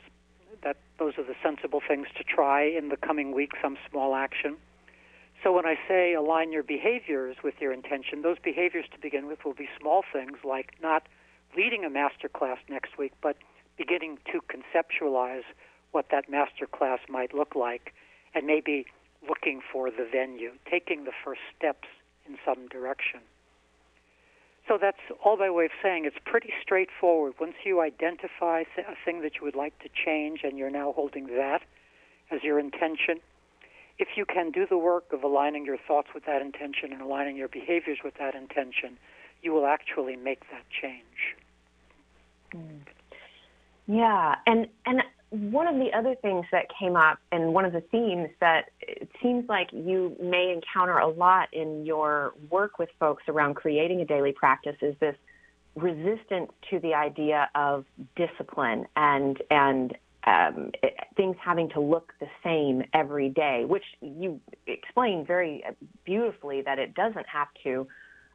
[0.63, 4.58] That those are the sensible things to try in the coming week, some small action.
[5.43, 9.43] So when I say align your behaviors with your intention, those behaviors to begin with
[9.43, 11.08] will be small things like not
[11.58, 13.36] leading a master class next week, but
[13.78, 15.43] beginning to conceptualize
[15.91, 17.93] what that master class might look like
[18.34, 18.86] and maybe
[19.28, 21.88] looking for the venue, taking the first steps
[22.26, 23.19] in some direction.
[24.67, 27.34] So that's all by way of saying it's pretty straightforward.
[27.39, 31.28] Once you identify a thing that you would like to change and you're now holding
[31.28, 31.62] that
[32.32, 33.19] as your intention,
[33.99, 37.36] if you can do the work of aligning your thoughts with that intention and aligning
[37.36, 38.97] your behaviors with that intention,
[39.41, 41.36] you will actually make that change.
[42.56, 42.80] Mm.
[43.86, 47.82] Yeah, and and one of the other things that came up, and one of the
[47.82, 53.24] themes that it seems like you may encounter a lot in your work with folks
[53.28, 55.15] around creating a daily practice, is this
[55.76, 62.28] resistance to the idea of discipline and and um, it, things having to look the
[62.43, 65.63] same every day, which you explained very
[66.06, 67.88] beautifully that it doesn't have to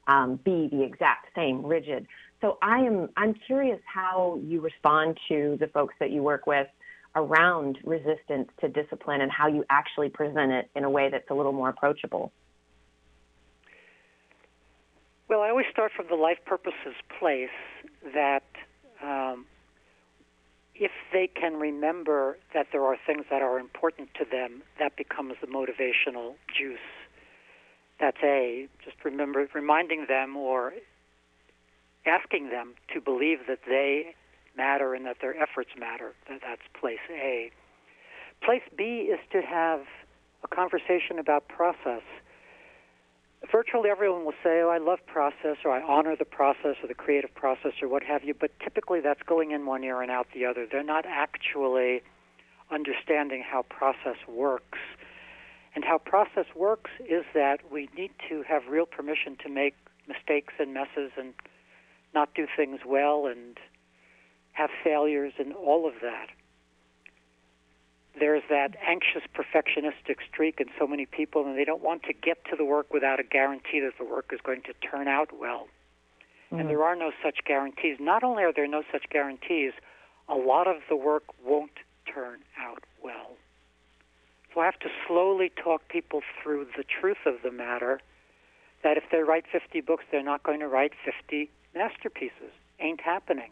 [0.08, 2.08] um, be the exact same, rigid.
[2.40, 6.66] So I am I'm curious how you respond to the folks that you work with
[7.14, 11.34] around resistance to discipline and how you actually present it in a way that's a
[11.34, 12.32] little more approachable.
[15.28, 17.50] Well, I always start from the life purposes place
[18.14, 18.44] that
[19.02, 19.44] um,
[20.74, 25.34] if they can remember that there are things that are important to them, that becomes
[25.40, 26.78] the motivational juice.
[28.00, 28.68] That's A.
[28.84, 30.72] Just remember reminding them or
[32.06, 34.14] asking them to believe that they
[34.58, 36.12] matter and that their efforts matter.
[36.28, 37.50] That's place A.
[38.44, 39.80] Place B is to have
[40.44, 42.02] a conversation about process.
[43.50, 46.94] Virtually everyone will say, Oh, I love process, or I honor the process, or the
[46.94, 50.26] creative process, or what have you, but typically that's going in one ear and out
[50.34, 50.66] the other.
[50.70, 52.02] They're not actually
[52.70, 54.78] understanding how process works.
[55.74, 59.74] And how process works is that we need to have real permission to make
[60.08, 61.34] mistakes and messes and
[62.14, 63.58] not do things well and
[64.58, 66.26] have failures and all of that.
[68.18, 72.44] There's that anxious perfectionistic streak in so many people, and they don't want to get
[72.50, 75.68] to the work without a guarantee that the work is going to turn out well.
[76.46, 76.58] Mm-hmm.
[76.58, 77.98] And there are no such guarantees.
[78.00, 79.72] Not only are there no such guarantees,
[80.28, 81.78] a lot of the work won't
[82.12, 83.36] turn out well.
[84.52, 88.00] So I have to slowly talk people through the truth of the matter
[88.82, 92.50] that if they write 50 books, they're not going to write 50 masterpieces.
[92.80, 93.50] Ain't happening.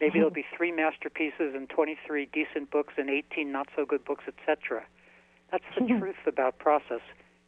[0.00, 0.20] Maybe oh.
[0.20, 4.84] there'll be three masterpieces and 23 decent books and 18 not so good books, etc.
[5.50, 7.00] That's the truth about process.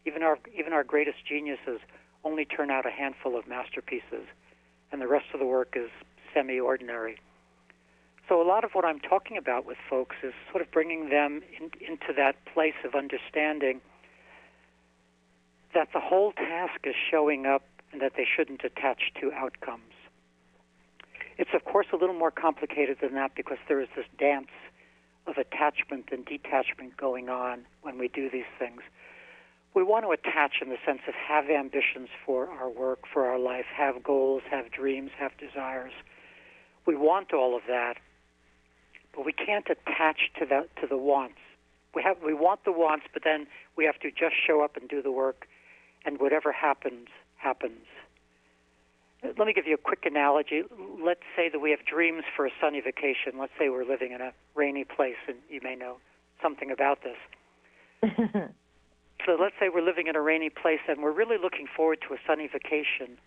[0.06, 1.80] Even our even our greatest geniuses
[2.24, 4.26] only turn out a handful of masterpieces,
[4.92, 5.90] and the rest of the work is
[6.34, 7.18] semi-ordinary.
[8.28, 11.42] So a lot of what I'm talking about with folks is sort of bringing them
[11.58, 13.80] in, into that place of understanding
[15.74, 19.89] that the whole task is showing up and that they shouldn't attach to outcomes.
[21.40, 24.50] It's of course a little more complicated than that because there is this dance
[25.26, 28.83] of attachment and detachment going on when we do these things.
[29.72, 33.38] We want to attach in the sense of have ambitions for our work, for our
[33.38, 35.94] life, have goals, have dreams, have desires.
[36.85, 37.94] We want all of that,
[39.16, 41.38] but we can't attach to the to the wants.
[41.94, 44.90] We have we want the wants, but then we have to just show up and
[44.90, 45.48] do the work,
[46.05, 47.87] and whatever happens happens.
[49.22, 50.62] Let me give you a quick analogy.
[51.02, 53.38] Let's say that we have dreams for a sunny vacation.
[53.38, 55.98] Let's say we're living in a rainy place, and you may know
[56.42, 57.16] something about this.
[59.26, 62.14] so let's say we're living in a rainy place and we're really looking forward to
[62.14, 63.18] a sunny vacation.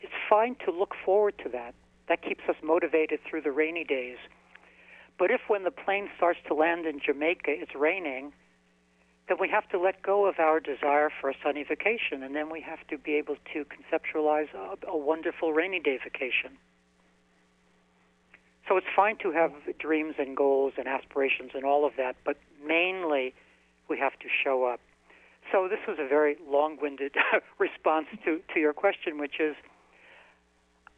[0.00, 1.74] It's fine to look forward to that.
[2.08, 4.16] That keeps us motivated through the rainy days.
[5.18, 8.32] But if when the plane starts to land in Jamaica, it's raining,
[9.30, 12.50] then we have to let go of our desire for a sunny vacation, and then
[12.50, 16.58] we have to be able to conceptualize a, a wonderful rainy day vacation.
[18.68, 22.38] So it's fine to have dreams and goals and aspirations and all of that, but
[22.66, 23.32] mainly
[23.88, 24.80] we have to show up.
[25.52, 27.14] So this was a very long-winded
[27.60, 29.54] response to, to your question, which is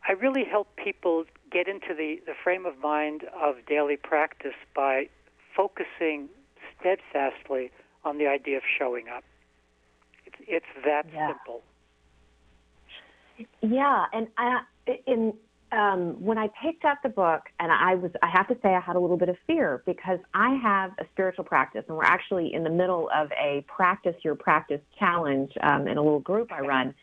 [0.09, 5.11] I really help people get into the, the frame of mind of daily practice by
[5.55, 6.31] focusing
[6.81, 7.71] steadfastly
[8.05, 9.25] on the idea of showing up.
[10.27, 11.29] It's, it's that yeah.
[11.29, 11.63] simple.
[13.61, 14.61] Yeah, and I,
[15.07, 15.35] in
[15.73, 18.81] um, when I picked up the book, and I was, I have to say, I
[18.81, 22.53] had a little bit of fear because I have a spiritual practice, and we're actually
[22.53, 26.61] in the middle of a practice your practice challenge um, in a little group I
[26.61, 26.95] run.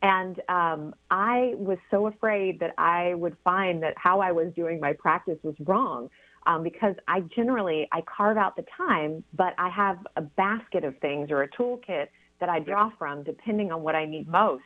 [0.00, 4.78] And um, I was so afraid that I would find that how I was doing
[4.78, 6.08] my practice was wrong
[6.46, 10.98] um, because I generally I carve out the time, but I have a basket of
[10.98, 12.08] things or a toolkit
[12.40, 14.64] that I draw from depending on what I need most.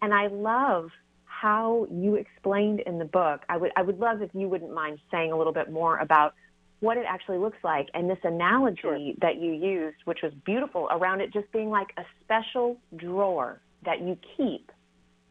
[0.00, 0.90] And I love
[1.24, 3.42] how you explained in the book.
[3.48, 6.34] I would I would love if you wouldn't mind saying a little bit more about
[6.80, 8.98] what it actually looks like and this analogy sure.
[9.20, 14.00] that you used, which was beautiful, around it just being like a special drawer that
[14.00, 14.72] you keep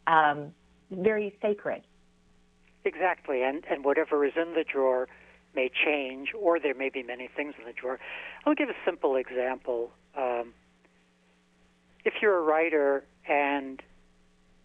[0.07, 0.53] um,
[0.89, 1.81] very sacred.
[2.85, 5.07] Exactly, and and whatever is in the drawer
[5.55, 7.99] may change, or there may be many things in the drawer.
[8.45, 9.91] I'll give a simple example.
[10.17, 10.53] Um,
[12.03, 13.81] if you're a writer and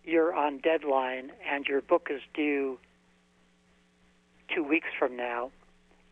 [0.04, 2.78] you're on deadline and your book is due
[4.54, 5.50] two weeks from now,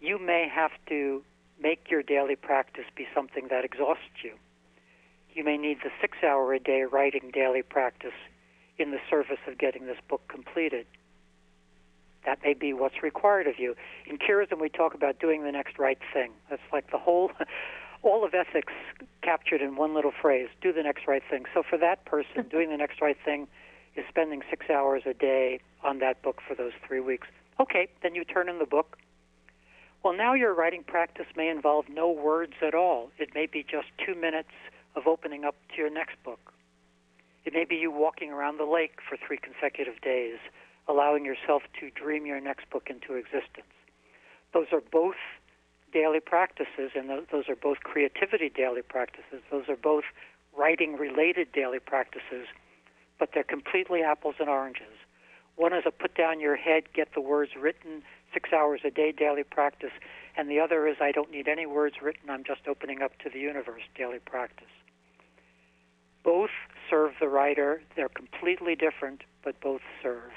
[0.01, 1.23] you may have to
[1.63, 4.33] make your daily practice be something that exhausts you.
[5.33, 8.13] You may need the six hour a day writing daily practice
[8.79, 10.87] in the service of getting this book completed.
[12.27, 13.75] That may be what's required of you.
[14.07, 16.33] In Kirism, we talk about doing the next right thing.
[16.49, 17.31] That's like the whole,
[18.03, 18.73] all of ethics
[19.23, 21.45] captured in one little phrase do the next right thing.
[21.53, 23.47] So for that person, doing the next right thing
[23.97, 27.29] is spending six hours a day on that book for those three weeks.
[27.61, 28.99] Okay, then you turn in the book.
[30.03, 33.11] Well, now your writing practice may involve no words at all.
[33.19, 34.51] It may be just two minutes
[34.97, 36.53] of opening up to your next book.
[37.45, 40.39] It may be you walking around the lake for three consecutive days,
[40.89, 43.73] allowing yourself to dream your next book into existence.
[44.53, 45.17] Those are both
[45.93, 49.43] daily practices, and those are both creativity daily practices.
[49.51, 50.05] Those are both
[50.57, 52.47] writing related daily practices,
[53.19, 54.95] but they're completely apples and oranges.
[55.57, 59.13] One is a put down your head, get the words written, six hours a day
[59.13, 59.93] daily practice,
[60.37, 63.31] and the other is I don't need any words written, I'm just opening up to
[63.31, 64.67] the universe daily practice.
[66.25, 66.51] Both
[66.91, 67.83] serve the writer.
[67.95, 70.33] They're completely different, but both serve.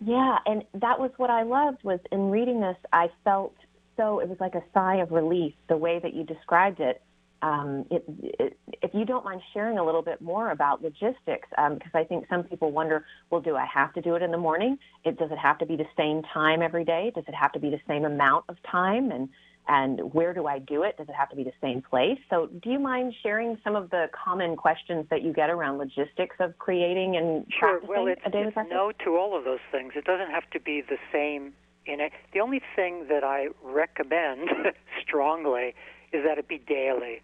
[0.00, 3.54] Yeah, and that was what I loved was in reading this, I felt
[3.96, 7.02] so it was like a sigh of relief the way that you described it.
[7.42, 8.04] Um, it,
[8.38, 12.04] it, if you don't mind sharing a little bit more about logistics, because um, I
[12.04, 14.78] think some people wonder, well, do I have to do it in the morning?
[15.04, 17.12] It, does it have to be the same time every day?
[17.14, 19.10] Does it have to be the same amount of time?
[19.10, 19.28] And
[19.68, 20.96] and where do I do it?
[20.96, 22.18] Does it have to be the same place?
[22.30, 26.36] So, do you mind sharing some of the common questions that you get around logistics
[26.38, 27.80] of creating and sure.
[27.80, 28.72] practicing well, it's, a daily practice?
[28.72, 29.92] no to all of those things.
[29.96, 31.52] It doesn't have to be the same.
[31.88, 32.10] In it.
[32.34, 34.48] The only thing that I recommend
[35.06, 35.72] strongly
[36.12, 37.22] is that it be daily.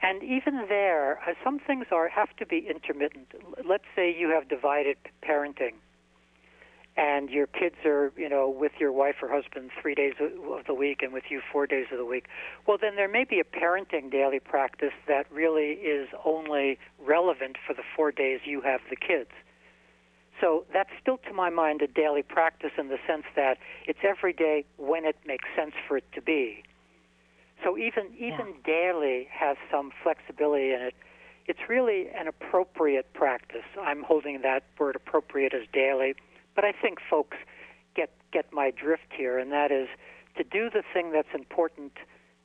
[0.00, 3.34] And even there, uh, some things are have to be intermittent.
[3.68, 5.74] Let's say you have divided parenting
[7.00, 10.74] and your kids are, you know, with your wife or husband three days of the
[10.74, 12.26] week and with you four days of the week,
[12.66, 17.72] well, then there may be a parenting daily practice that really is only relevant for
[17.72, 19.30] the four days you have the kids.
[20.42, 24.34] So that's still, to my mind, a daily practice in the sense that it's every
[24.34, 26.62] day when it makes sense for it to be.
[27.64, 28.64] So even even yeah.
[28.64, 30.94] daily has some flexibility in it.
[31.46, 33.64] It's really an appropriate practice.
[33.80, 36.14] I'm holding that word appropriate as daily
[36.60, 37.38] but I think folks
[37.96, 39.88] get get my drift here, and that is
[40.36, 41.92] to do the thing that's important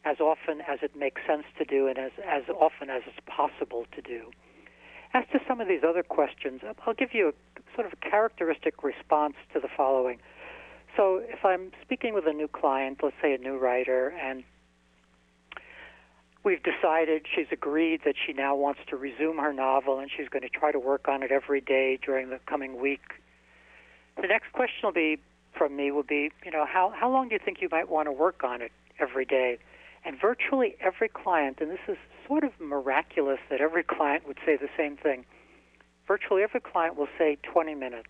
[0.06, 3.86] as often as it makes sense to do, and as as often as it's possible
[3.94, 4.32] to do.
[5.14, 7.34] As to some of these other questions, I'll give you a
[7.76, 10.20] sort of a characteristic response to the following.
[10.96, 14.46] So, if I'm speaking with a new client, let's say a new writer, and
[16.46, 20.44] we've decided she's agreed that she now wants to resume her novel and she's going
[20.44, 23.02] to try to work on it every day during the coming week
[24.22, 25.20] the next question will be
[25.58, 28.08] from me will be, you know, how how long do you think you might want
[28.08, 29.58] to work on it every day?
[30.04, 31.98] And virtually every client, and this is
[32.28, 35.26] sort of miraculous that every client would say the same thing.
[36.08, 38.10] Virtually every client will say 20 minutes.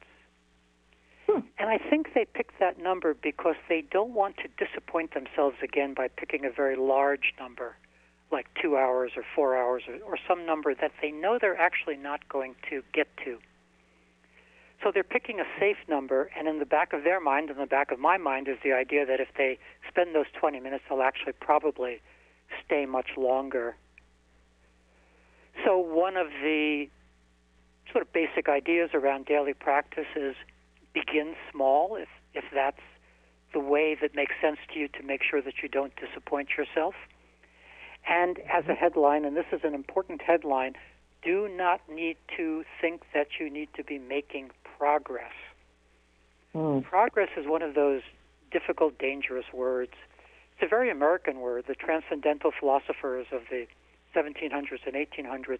[1.27, 1.39] Hmm.
[1.57, 5.93] And I think they pick that number because they don't want to disappoint themselves again
[5.93, 7.77] by picking a very large number,
[8.31, 11.97] like two hours or four hours or, or some number that they know they're actually
[11.97, 13.39] not going to get to.
[14.83, 17.65] So they're picking a safe number, and in the back of their mind, in the
[17.65, 19.57] back of my mind, is the idea that if they
[19.87, 22.01] spend those 20 minutes, they'll actually probably
[22.63, 23.75] stay much longer.
[25.63, 26.87] So one of the
[27.91, 30.35] sort of basic ideas around daily practice is
[30.93, 32.81] begin small, if if that's
[33.53, 36.93] the way that makes sense to you to make sure that you don't disappoint yourself.
[38.07, 40.73] And as a headline, and this is an important headline,
[41.23, 45.33] do not need to think that you need to be making progress.
[46.53, 46.83] Mm.
[46.83, 48.01] Progress is one of those
[48.51, 49.91] difficult, dangerous words.
[50.53, 51.65] It's a very American word.
[51.67, 53.67] The transcendental philosophers of the
[54.15, 55.59] 1700s and 1800s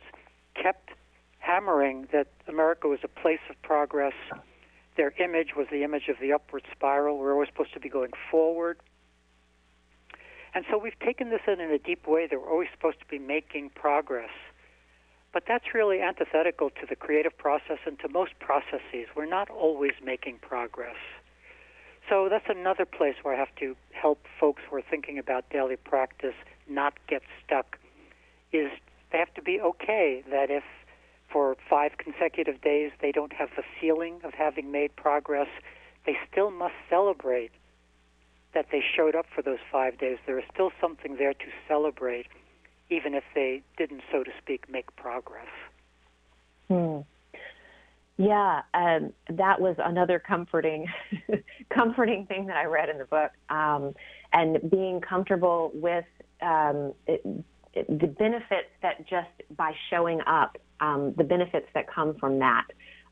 [0.55, 0.91] kept
[1.39, 4.13] hammering that America was a place of progress.
[4.95, 7.17] Their image was the image of the upward spiral.
[7.17, 8.79] We're always supposed to be going forward.
[10.53, 13.05] And so we've taken this in in a deep way that we're always supposed to
[13.05, 14.29] be making progress.
[15.35, 19.07] But that's really antithetical to the creative process and to most processes.
[19.17, 20.95] We're not always making progress.
[22.09, 25.75] So that's another place where I have to help folks who are thinking about daily
[25.75, 26.35] practice
[26.69, 27.77] not get stuck.
[28.53, 28.71] Is
[29.11, 30.63] they have to be okay that if
[31.29, 35.49] for five consecutive days they don't have the feeling of having made progress,
[36.05, 37.51] they still must celebrate
[38.53, 40.17] that they showed up for those five days.
[40.25, 42.27] There is still something there to celebrate
[42.89, 45.47] even if they didn't, so to speak, make progress.
[46.67, 46.99] Hmm.
[48.17, 50.87] Yeah, um, that was another comforting,
[51.73, 53.93] comforting thing that I read in the book, um,
[54.31, 56.05] and being comfortable with
[56.41, 57.21] um, it,
[57.73, 62.65] it, the benefits that just by showing up, um, the benefits that come from that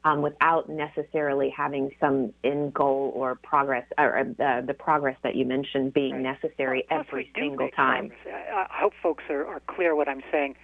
[0.06, 5.45] um, without necessarily having some end goal or progress or uh, the progress that you
[5.45, 6.38] mentioned being right.
[6.41, 8.12] necessary well, every single time.
[8.28, 10.56] I, I hope folks are, are clear what I'm saying.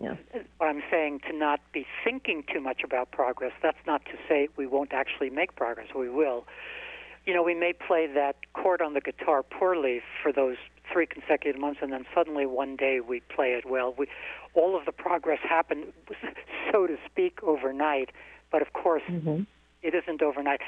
[0.00, 0.16] Yeah.
[0.58, 3.52] What I'm saying to not be thinking too much about progress.
[3.62, 5.88] That's not to say we won't actually make progress.
[5.96, 6.44] We will.
[7.24, 10.56] You know, we may play that chord on the guitar poorly for those
[10.92, 13.94] three consecutive months, and then suddenly one day we play it well.
[13.96, 14.08] We,
[14.54, 15.92] all of the progress happened,
[16.72, 18.10] so to speak, overnight
[18.52, 19.42] but of course, mm-hmm.
[19.82, 20.60] it isn't overnight.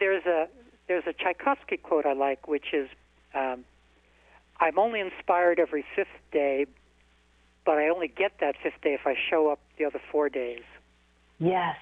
[0.00, 0.48] There's a
[0.88, 2.88] there's a Tchaikovsky quote I like, which is,
[3.34, 3.64] um,
[4.58, 6.66] "I'm only inspired every fifth day,
[7.64, 10.62] but I only get that fifth day if I show up the other four days."
[11.38, 11.76] Yes,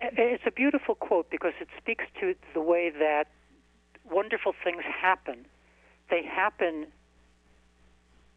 [0.00, 3.28] it's a beautiful quote because it speaks to the way that
[4.10, 5.44] wonderful things happen.
[6.10, 6.86] They happen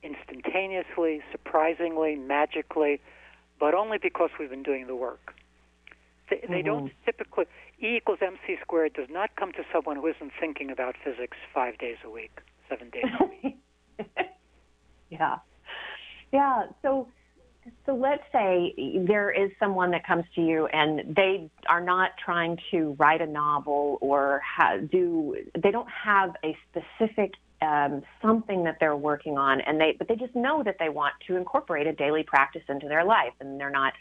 [0.04, 3.02] instantaneously, surprisingly, magically,
[3.60, 5.34] but only because we've been doing the work.
[6.30, 6.54] They, mm-hmm.
[6.54, 7.46] they don't typically
[7.82, 11.78] E equals mc squared does not come to someone who isn't thinking about physics five
[11.78, 12.40] days a week.
[12.70, 13.58] seven days a week.
[15.10, 15.38] yeah.
[16.32, 16.64] Yeah.
[16.82, 17.08] So,
[17.86, 18.74] so let's say
[19.08, 23.28] there is someone that comes to you and they are not trying to write a
[23.28, 29.60] novel or ha- do they don't have a specific um, something that they're working on
[29.62, 32.88] and they but they just know that they want to incorporate a daily practice into
[32.88, 33.94] their life and they're not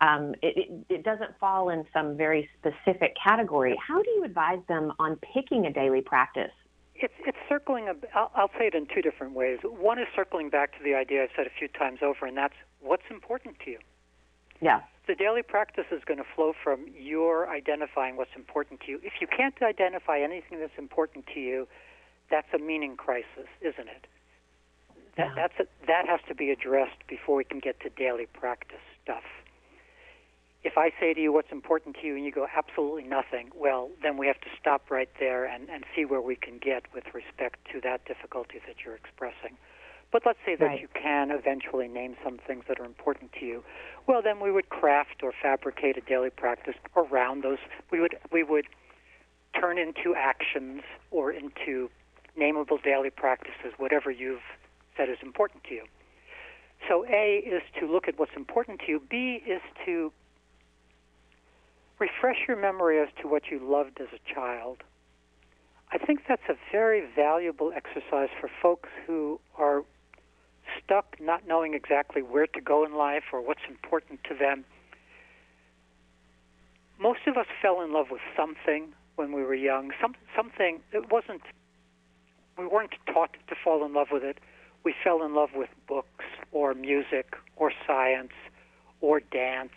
[0.00, 3.78] um, it, it, doesn't fall in some very specific category.
[3.86, 6.52] How do you advise them on picking a daily practice?
[6.94, 9.58] It's, it's circling, a, I'll, I'll say it in two different ways.
[9.62, 12.54] One is circling back to the idea I've said a few times over, and that's
[12.80, 13.78] what's important to you.
[14.60, 14.80] Yeah.
[15.06, 19.00] The daily practice is going to flow from your identifying what's important to you.
[19.02, 21.68] If you can't identify anything that's important to you,
[22.30, 24.06] that's a meaning crisis, isn't it?
[25.16, 25.34] That, Yeah.
[25.34, 29.24] that's a, that has to be addressed before we can get to daily practice stuff.
[30.62, 33.90] If I say to you what's important to you and you go absolutely nothing, well,
[34.02, 37.04] then we have to stop right there and, and see where we can get with
[37.14, 39.56] respect to that difficulty that you're expressing.
[40.12, 40.80] But let's say that Right.
[40.80, 43.64] you can eventually name some things that are important to you.
[44.06, 47.58] Well, then we would craft or fabricate a daily practice around those.
[47.90, 48.66] We would we would
[49.58, 51.90] turn into actions or into
[52.36, 54.42] nameable daily practices, whatever you've
[54.96, 55.84] said is important to you.
[56.88, 59.00] So A is to look at what's important to you.
[59.08, 60.12] B is to
[62.00, 64.78] refresh your memory as to what you loved as a child.
[65.92, 69.84] I think that's a very valuable exercise for folks who are
[70.82, 74.64] stuck not knowing exactly where to go in life or what's important to them.
[76.98, 81.10] Most of us fell in love with something when we were young, some, something that
[81.10, 81.42] wasn't,
[82.56, 84.38] we weren't taught to fall in love with it.
[84.84, 88.32] We fell in love with books or music or science
[89.00, 89.72] or dance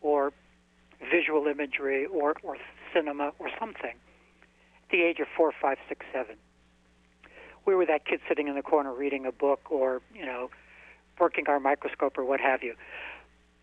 [0.00, 0.32] or
[1.10, 2.56] visual imagery or, or
[2.92, 6.36] cinema or something at the age of four, five, six, seven.
[7.66, 10.50] We were that kid sitting in the corner reading a book or, you know,
[11.18, 12.74] working our microscope or what have you.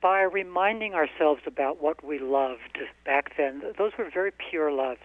[0.02, 5.02] By reminding ourselves about what we loved back then, those were very pure loves.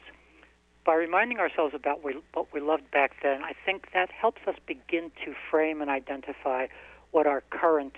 [0.85, 4.57] By reminding ourselves about we, what we loved back then, I think that helps us
[4.66, 6.66] begin to frame and identify
[7.11, 7.95] what our current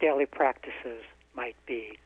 [0.00, 1.02] daily practices
[1.34, 1.98] might be.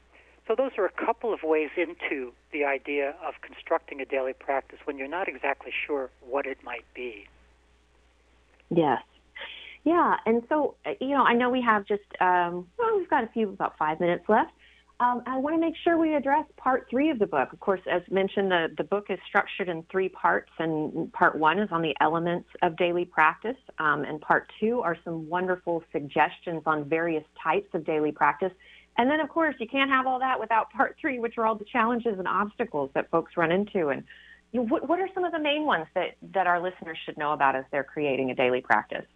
[0.51, 4.81] So those are a couple of ways into the idea of constructing a daily practice
[4.83, 7.29] when you're not exactly sure what it might be.
[8.69, 9.01] Yes.
[9.85, 13.23] Yeah, and so uh, you know, I know we have just um, well, we've got
[13.23, 14.51] a few about five minutes left.
[14.99, 17.53] Um, I want to make sure we address part three of the book.
[17.53, 21.61] Of course, as mentioned, the the book is structured in three parts, and part one
[21.61, 26.63] is on the elements of daily practice, um, and part two are some wonderful suggestions
[26.67, 28.53] on various types of daily practice.
[28.99, 31.55] And then, of course, you can't have all that without part three, which are all
[31.55, 33.89] the challenges and obstacles that folks run into.
[33.89, 34.05] And
[34.53, 37.17] you know, what, what are some of the main ones that, that our listeners should
[37.17, 39.07] know about as they're creating a daily practice?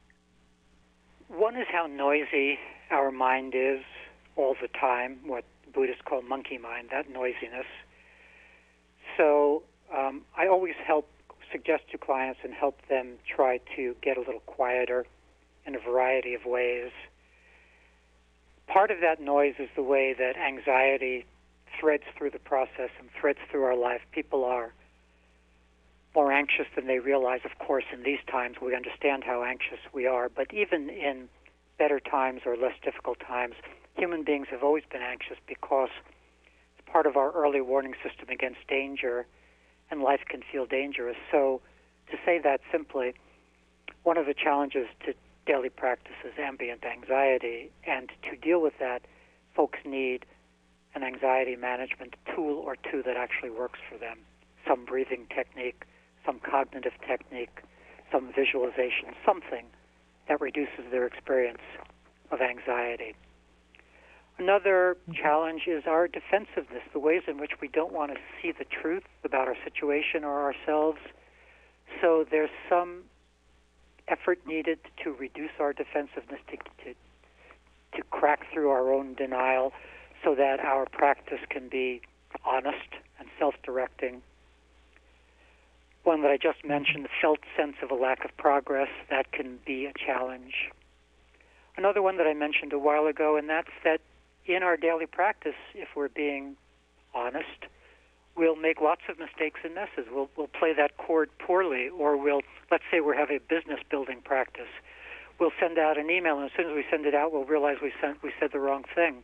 [1.29, 2.59] One is how noisy
[2.91, 3.81] our mind is
[4.37, 7.67] all the time, what Buddhists call monkey mind, that noisiness.
[9.17, 9.63] So
[9.95, 11.09] um, I always help
[11.51, 15.07] suggest to clients and help them try to get a little quieter
[15.67, 16.91] in a variety of ways.
[18.67, 21.27] Part of that noise is the way that anxiety
[21.79, 24.01] threads through the process and threads through our life.
[24.13, 24.73] People are
[26.15, 27.41] more anxious than they realize.
[27.45, 31.29] Of course, in these times, we understand how anxious we are, but even in
[31.79, 33.55] better times or less difficult times,
[33.97, 35.91] human beings have always been anxious because
[36.79, 39.27] it's part of our early warning system against danger,
[39.91, 41.17] and life can feel dangerous.
[41.31, 41.61] So,
[42.11, 43.15] to say that simply,
[44.05, 45.15] one of the challenges to
[45.47, 49.03] daily practice is ambient anxiety, and to deal with that,
[49.55, 50.25] folks need
[50.95, 54.19] an anxiety management tool or two that actually works for them.
[54.67, 55.85] Some breathing technique,
[56.25, 57.63] some cognitive technique,
[58.11, 59.67] some visualization, something
[60.29, 61.63] that reduces their experience
[62.31, 63.15] of anxiety.
[64.39, 65.23] Another mm-hmm.
[65.23, 69.05] challenge is our defensiveness, the ways in which we don't want to see the truth
[69.25, 70.99] about our situation or ourselves.
[72.01, 73.03] So there's some
[74.09, 76.95] effort needed to reduce our defensiveness, to, to,
[77.97, 79.73] to crack through our own denial
[80.23, 82.01] so that our practice can be
[82.45, 82.89] honest
[83.19, 84.23] and self directing.
[86.03, 89.59] One that I just mentioned, the felt sense of a lack of progress, that can
[89.65, 90.71] be a challenge.
[91.77, 94.01] Another one that I mentioned a while ago, and that's that
[94.47, 96.57] in our daily practice, if we're being
[97.15, 97.67] honest,
[98.37, 100.07] we'll make lots of mistakes and messes.
[100.11, 104.21] We'll, we'll play that chord poorly, or we'll, let's say we have a business building
[104.25, 104.69] practice.
[105.39, 107.77] We'll send out an email, and as soon as we send it out, we'll realize
[107.83, 109.23] we sent we said the wrong thing,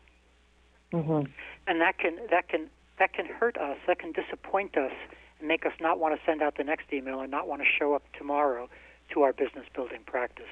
[0.93, 1.31] Mm-hmm.
[1.69, 3.77] and that can that can that can hurt us.
[3.87, 4.91] That can disappoint us
[5.39, 7.69] and make us not want to send out the next email and not want to
[7.79, 8.69] show up tomorrow
[9.15, 10.51] to our business building practice.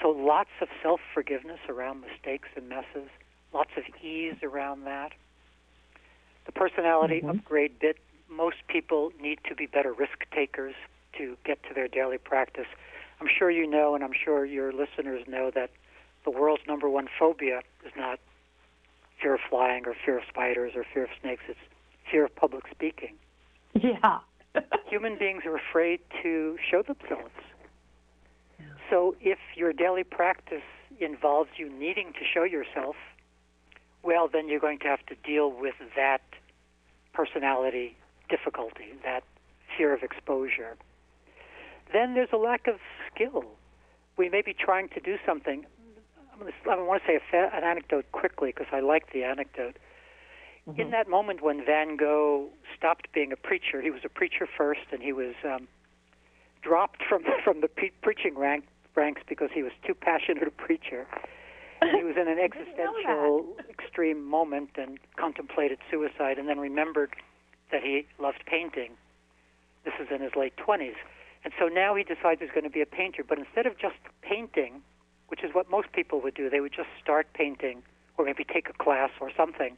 [0.00, 3.10] So lots of self forgiveness around mistakes and messes,
[3.52, 5.12] lots of ease around that.
[6.48, 7.28] The personality Mhm.
[7.28, 10.74] upgrade bit, most people need to be better risk takers
[11.12, 12.66] to get to their daily practice.
[13.20, 15.70] I'm sure you know, and I'm sure your listeners know, that
[16.24, 18.18] the world's number one phobia is not
[19.20, 21.60] fear of flying or fear of spiders or fear of snakes, it's
[22.10, 23.18] fear of public speaking.
[23.74, 24.20] Yeah.
[24.86, 27.34] Human beings are afraid to show themselves.
[28.88, 30.62] So if your daily practice
[30.98, 32.96] involves you needing to show yourself,
[34.02, 36.22] well, then you're going to have to deal with that
[37.18, 37.96] personality
[38.28, 39.24] difficulty, that
[39.76, 40.76] fear of exposure.
[41.92, 42.76] Then there's a lack of
[43.10, 43.44] skill.
[44.16, 45.66] We may be trying to do something.
[46.70, 49.76] I want to say a fa- an anecdote quickly because I like the anecdote.
[50.76, 54.86] In that moment when Van Gogh stopped being a preacher, he was a preacher first,
[54.92, 55.66] and he was um,
[56.62, 58.64] dropped from from the pre- preaching rank,
[58.94, 61.06] ranks because he was too passionate a preacher.
[61.82, 66.58] He was in an I didn't know existential, extreme moment and contemplated suicide, and then
[66.58, 67.14] remembered
[67.70, 68.92] that he loved painting.
[69.84, 70.96] This is in his late 20s.
[71.44, 73.96] And so now he decides he's going to be a painter, but instead of just
[74.22, 74.82] painting,
[75.28, 77.82] which is what most people would do, they would just start painting
[78.16, 79.76] or maybe take a class or something.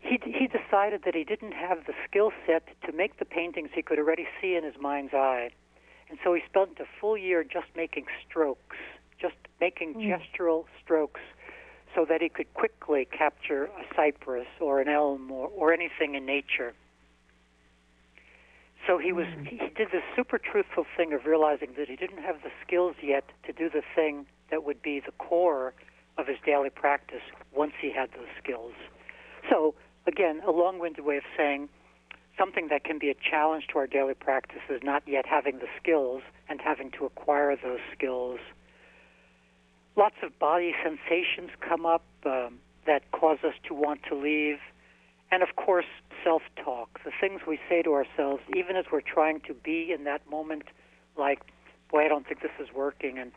[0.00, 3.82] He, he decided that he didn't have the skill set to make the paintings he
[3.82, 5.50] could already see in his mind's eye.
[6.08, 8.76] And so he spent a full year just making strokes,
[9.20, 10.00] just making hmm.
[10.00, 11.20] gestural strokes
[11.94, 16.26] so that he could quickly capture a cypress or an elm or, or anything in
[16.26, 16.74] nature.
[18.86, 19.44] So he was hmm.
[19.44, 22.96] he he did this super truthful thing of realizing that he didn't have the skills
[23.02, 25.74] yet to do the thing that would be the core
[26.16, 27.22] of his daily practice
[27.54, 28.72] once he had those skills.
[29.48, 29.74] So
[30.06, 31.68] again, a long-winded way of saying
[32.38, 35.66] something that can be a challenge to our daily practice is not yet having the
[35.80, 38.38] skills and having to acquire those skills.
[39.98, 44.58] Lots of body sensations come up um, that cause us to want to leave.
[45.32, 45.86] And of course,
[46.22, 50.04] self talk, the things we say to ourselves, even as we're trying to be in
[50.04, 50.62] that moment,
[51.16, 51.40] like,
[51.90, 53.32] boy, I don't think this is working, and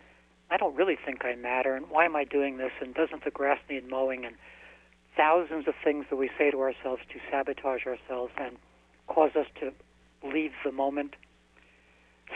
[0.52, 3.32] I don't really think I matter, and why am I doing this, and doesn't the
[3.32, 4.36] grass need mowing, and
[5.18, 8.56] thousands of things that we say to ourselves to sabotage ourselves and
[9.08, 9.74] cause us to
[10.24, 11.16] leave the moment.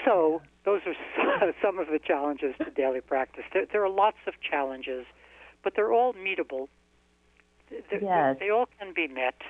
[0.04, 3.44] So, those are some of the challenges to daily practice.
[3.54, 5.06] There, there are lots of challenges,
[5.64, 6.68] but they're all meetable.
[7.70, 8.38] They're- Yes.
[8.40, 9.42] They all can be met.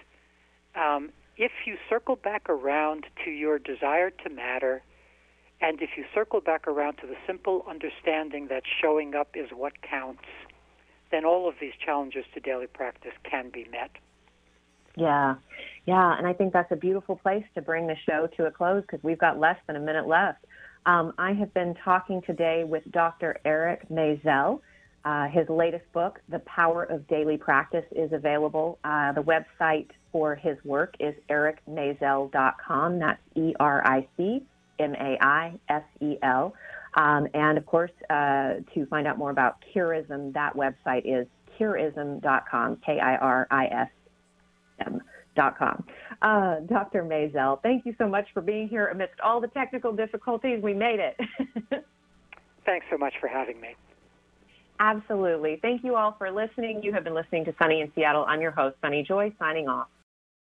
[0.75, 4.83] Um, if you circle back around to your desire to matter,
[5.61, 9.81] and if you circle back around to the simple understanding that showing up is what
[9.81, 10.23] counts,
[11.11, 13.91] then all of these challenges to daily practice can be met.
[14.97, 15.35] Yeah,
[15.85, 18.81] yeah, and I think that's a beautiful place to bring the show to a close
[18.81, 20.45] because we've got less than a minute left.
[20.85, 23.37] Um, I have been talking today with Dr.
[23.43, 24.61] Eric Maisel.
[25.03, 28.79] Uh, his latest book, The Power of Daily Practice, is available.
[28.83, 32.99] Uh, the website for his work is ericmaisel.com.
[32.99, 34.43] That's E R I C
[34.79, 36.55] M A I S E L.
[36.95, 41.27] Um, and of course, uh, to find out more about Kirism, that website is
[41.59, 43.89] kirism.com, K I R I S
[44.79, 45.83] M.com.
[46.21, 47.03] Uh, Dr.
[47.03, 50.61] Maisel, thank you so much for being here amidst all the technical difficulties.
[50.61, 51.17] We made it.
[52.65, 53.75] Thanks so much for having me.
[54.79, 55.59] Absolutely.
[55.61, 56.81] Thank you all for listening.
[56.83, 58.25] You have been listening to Sunny in Seattle.
[58.27, 59.87] I'm your host, Sunny Joy, signing off.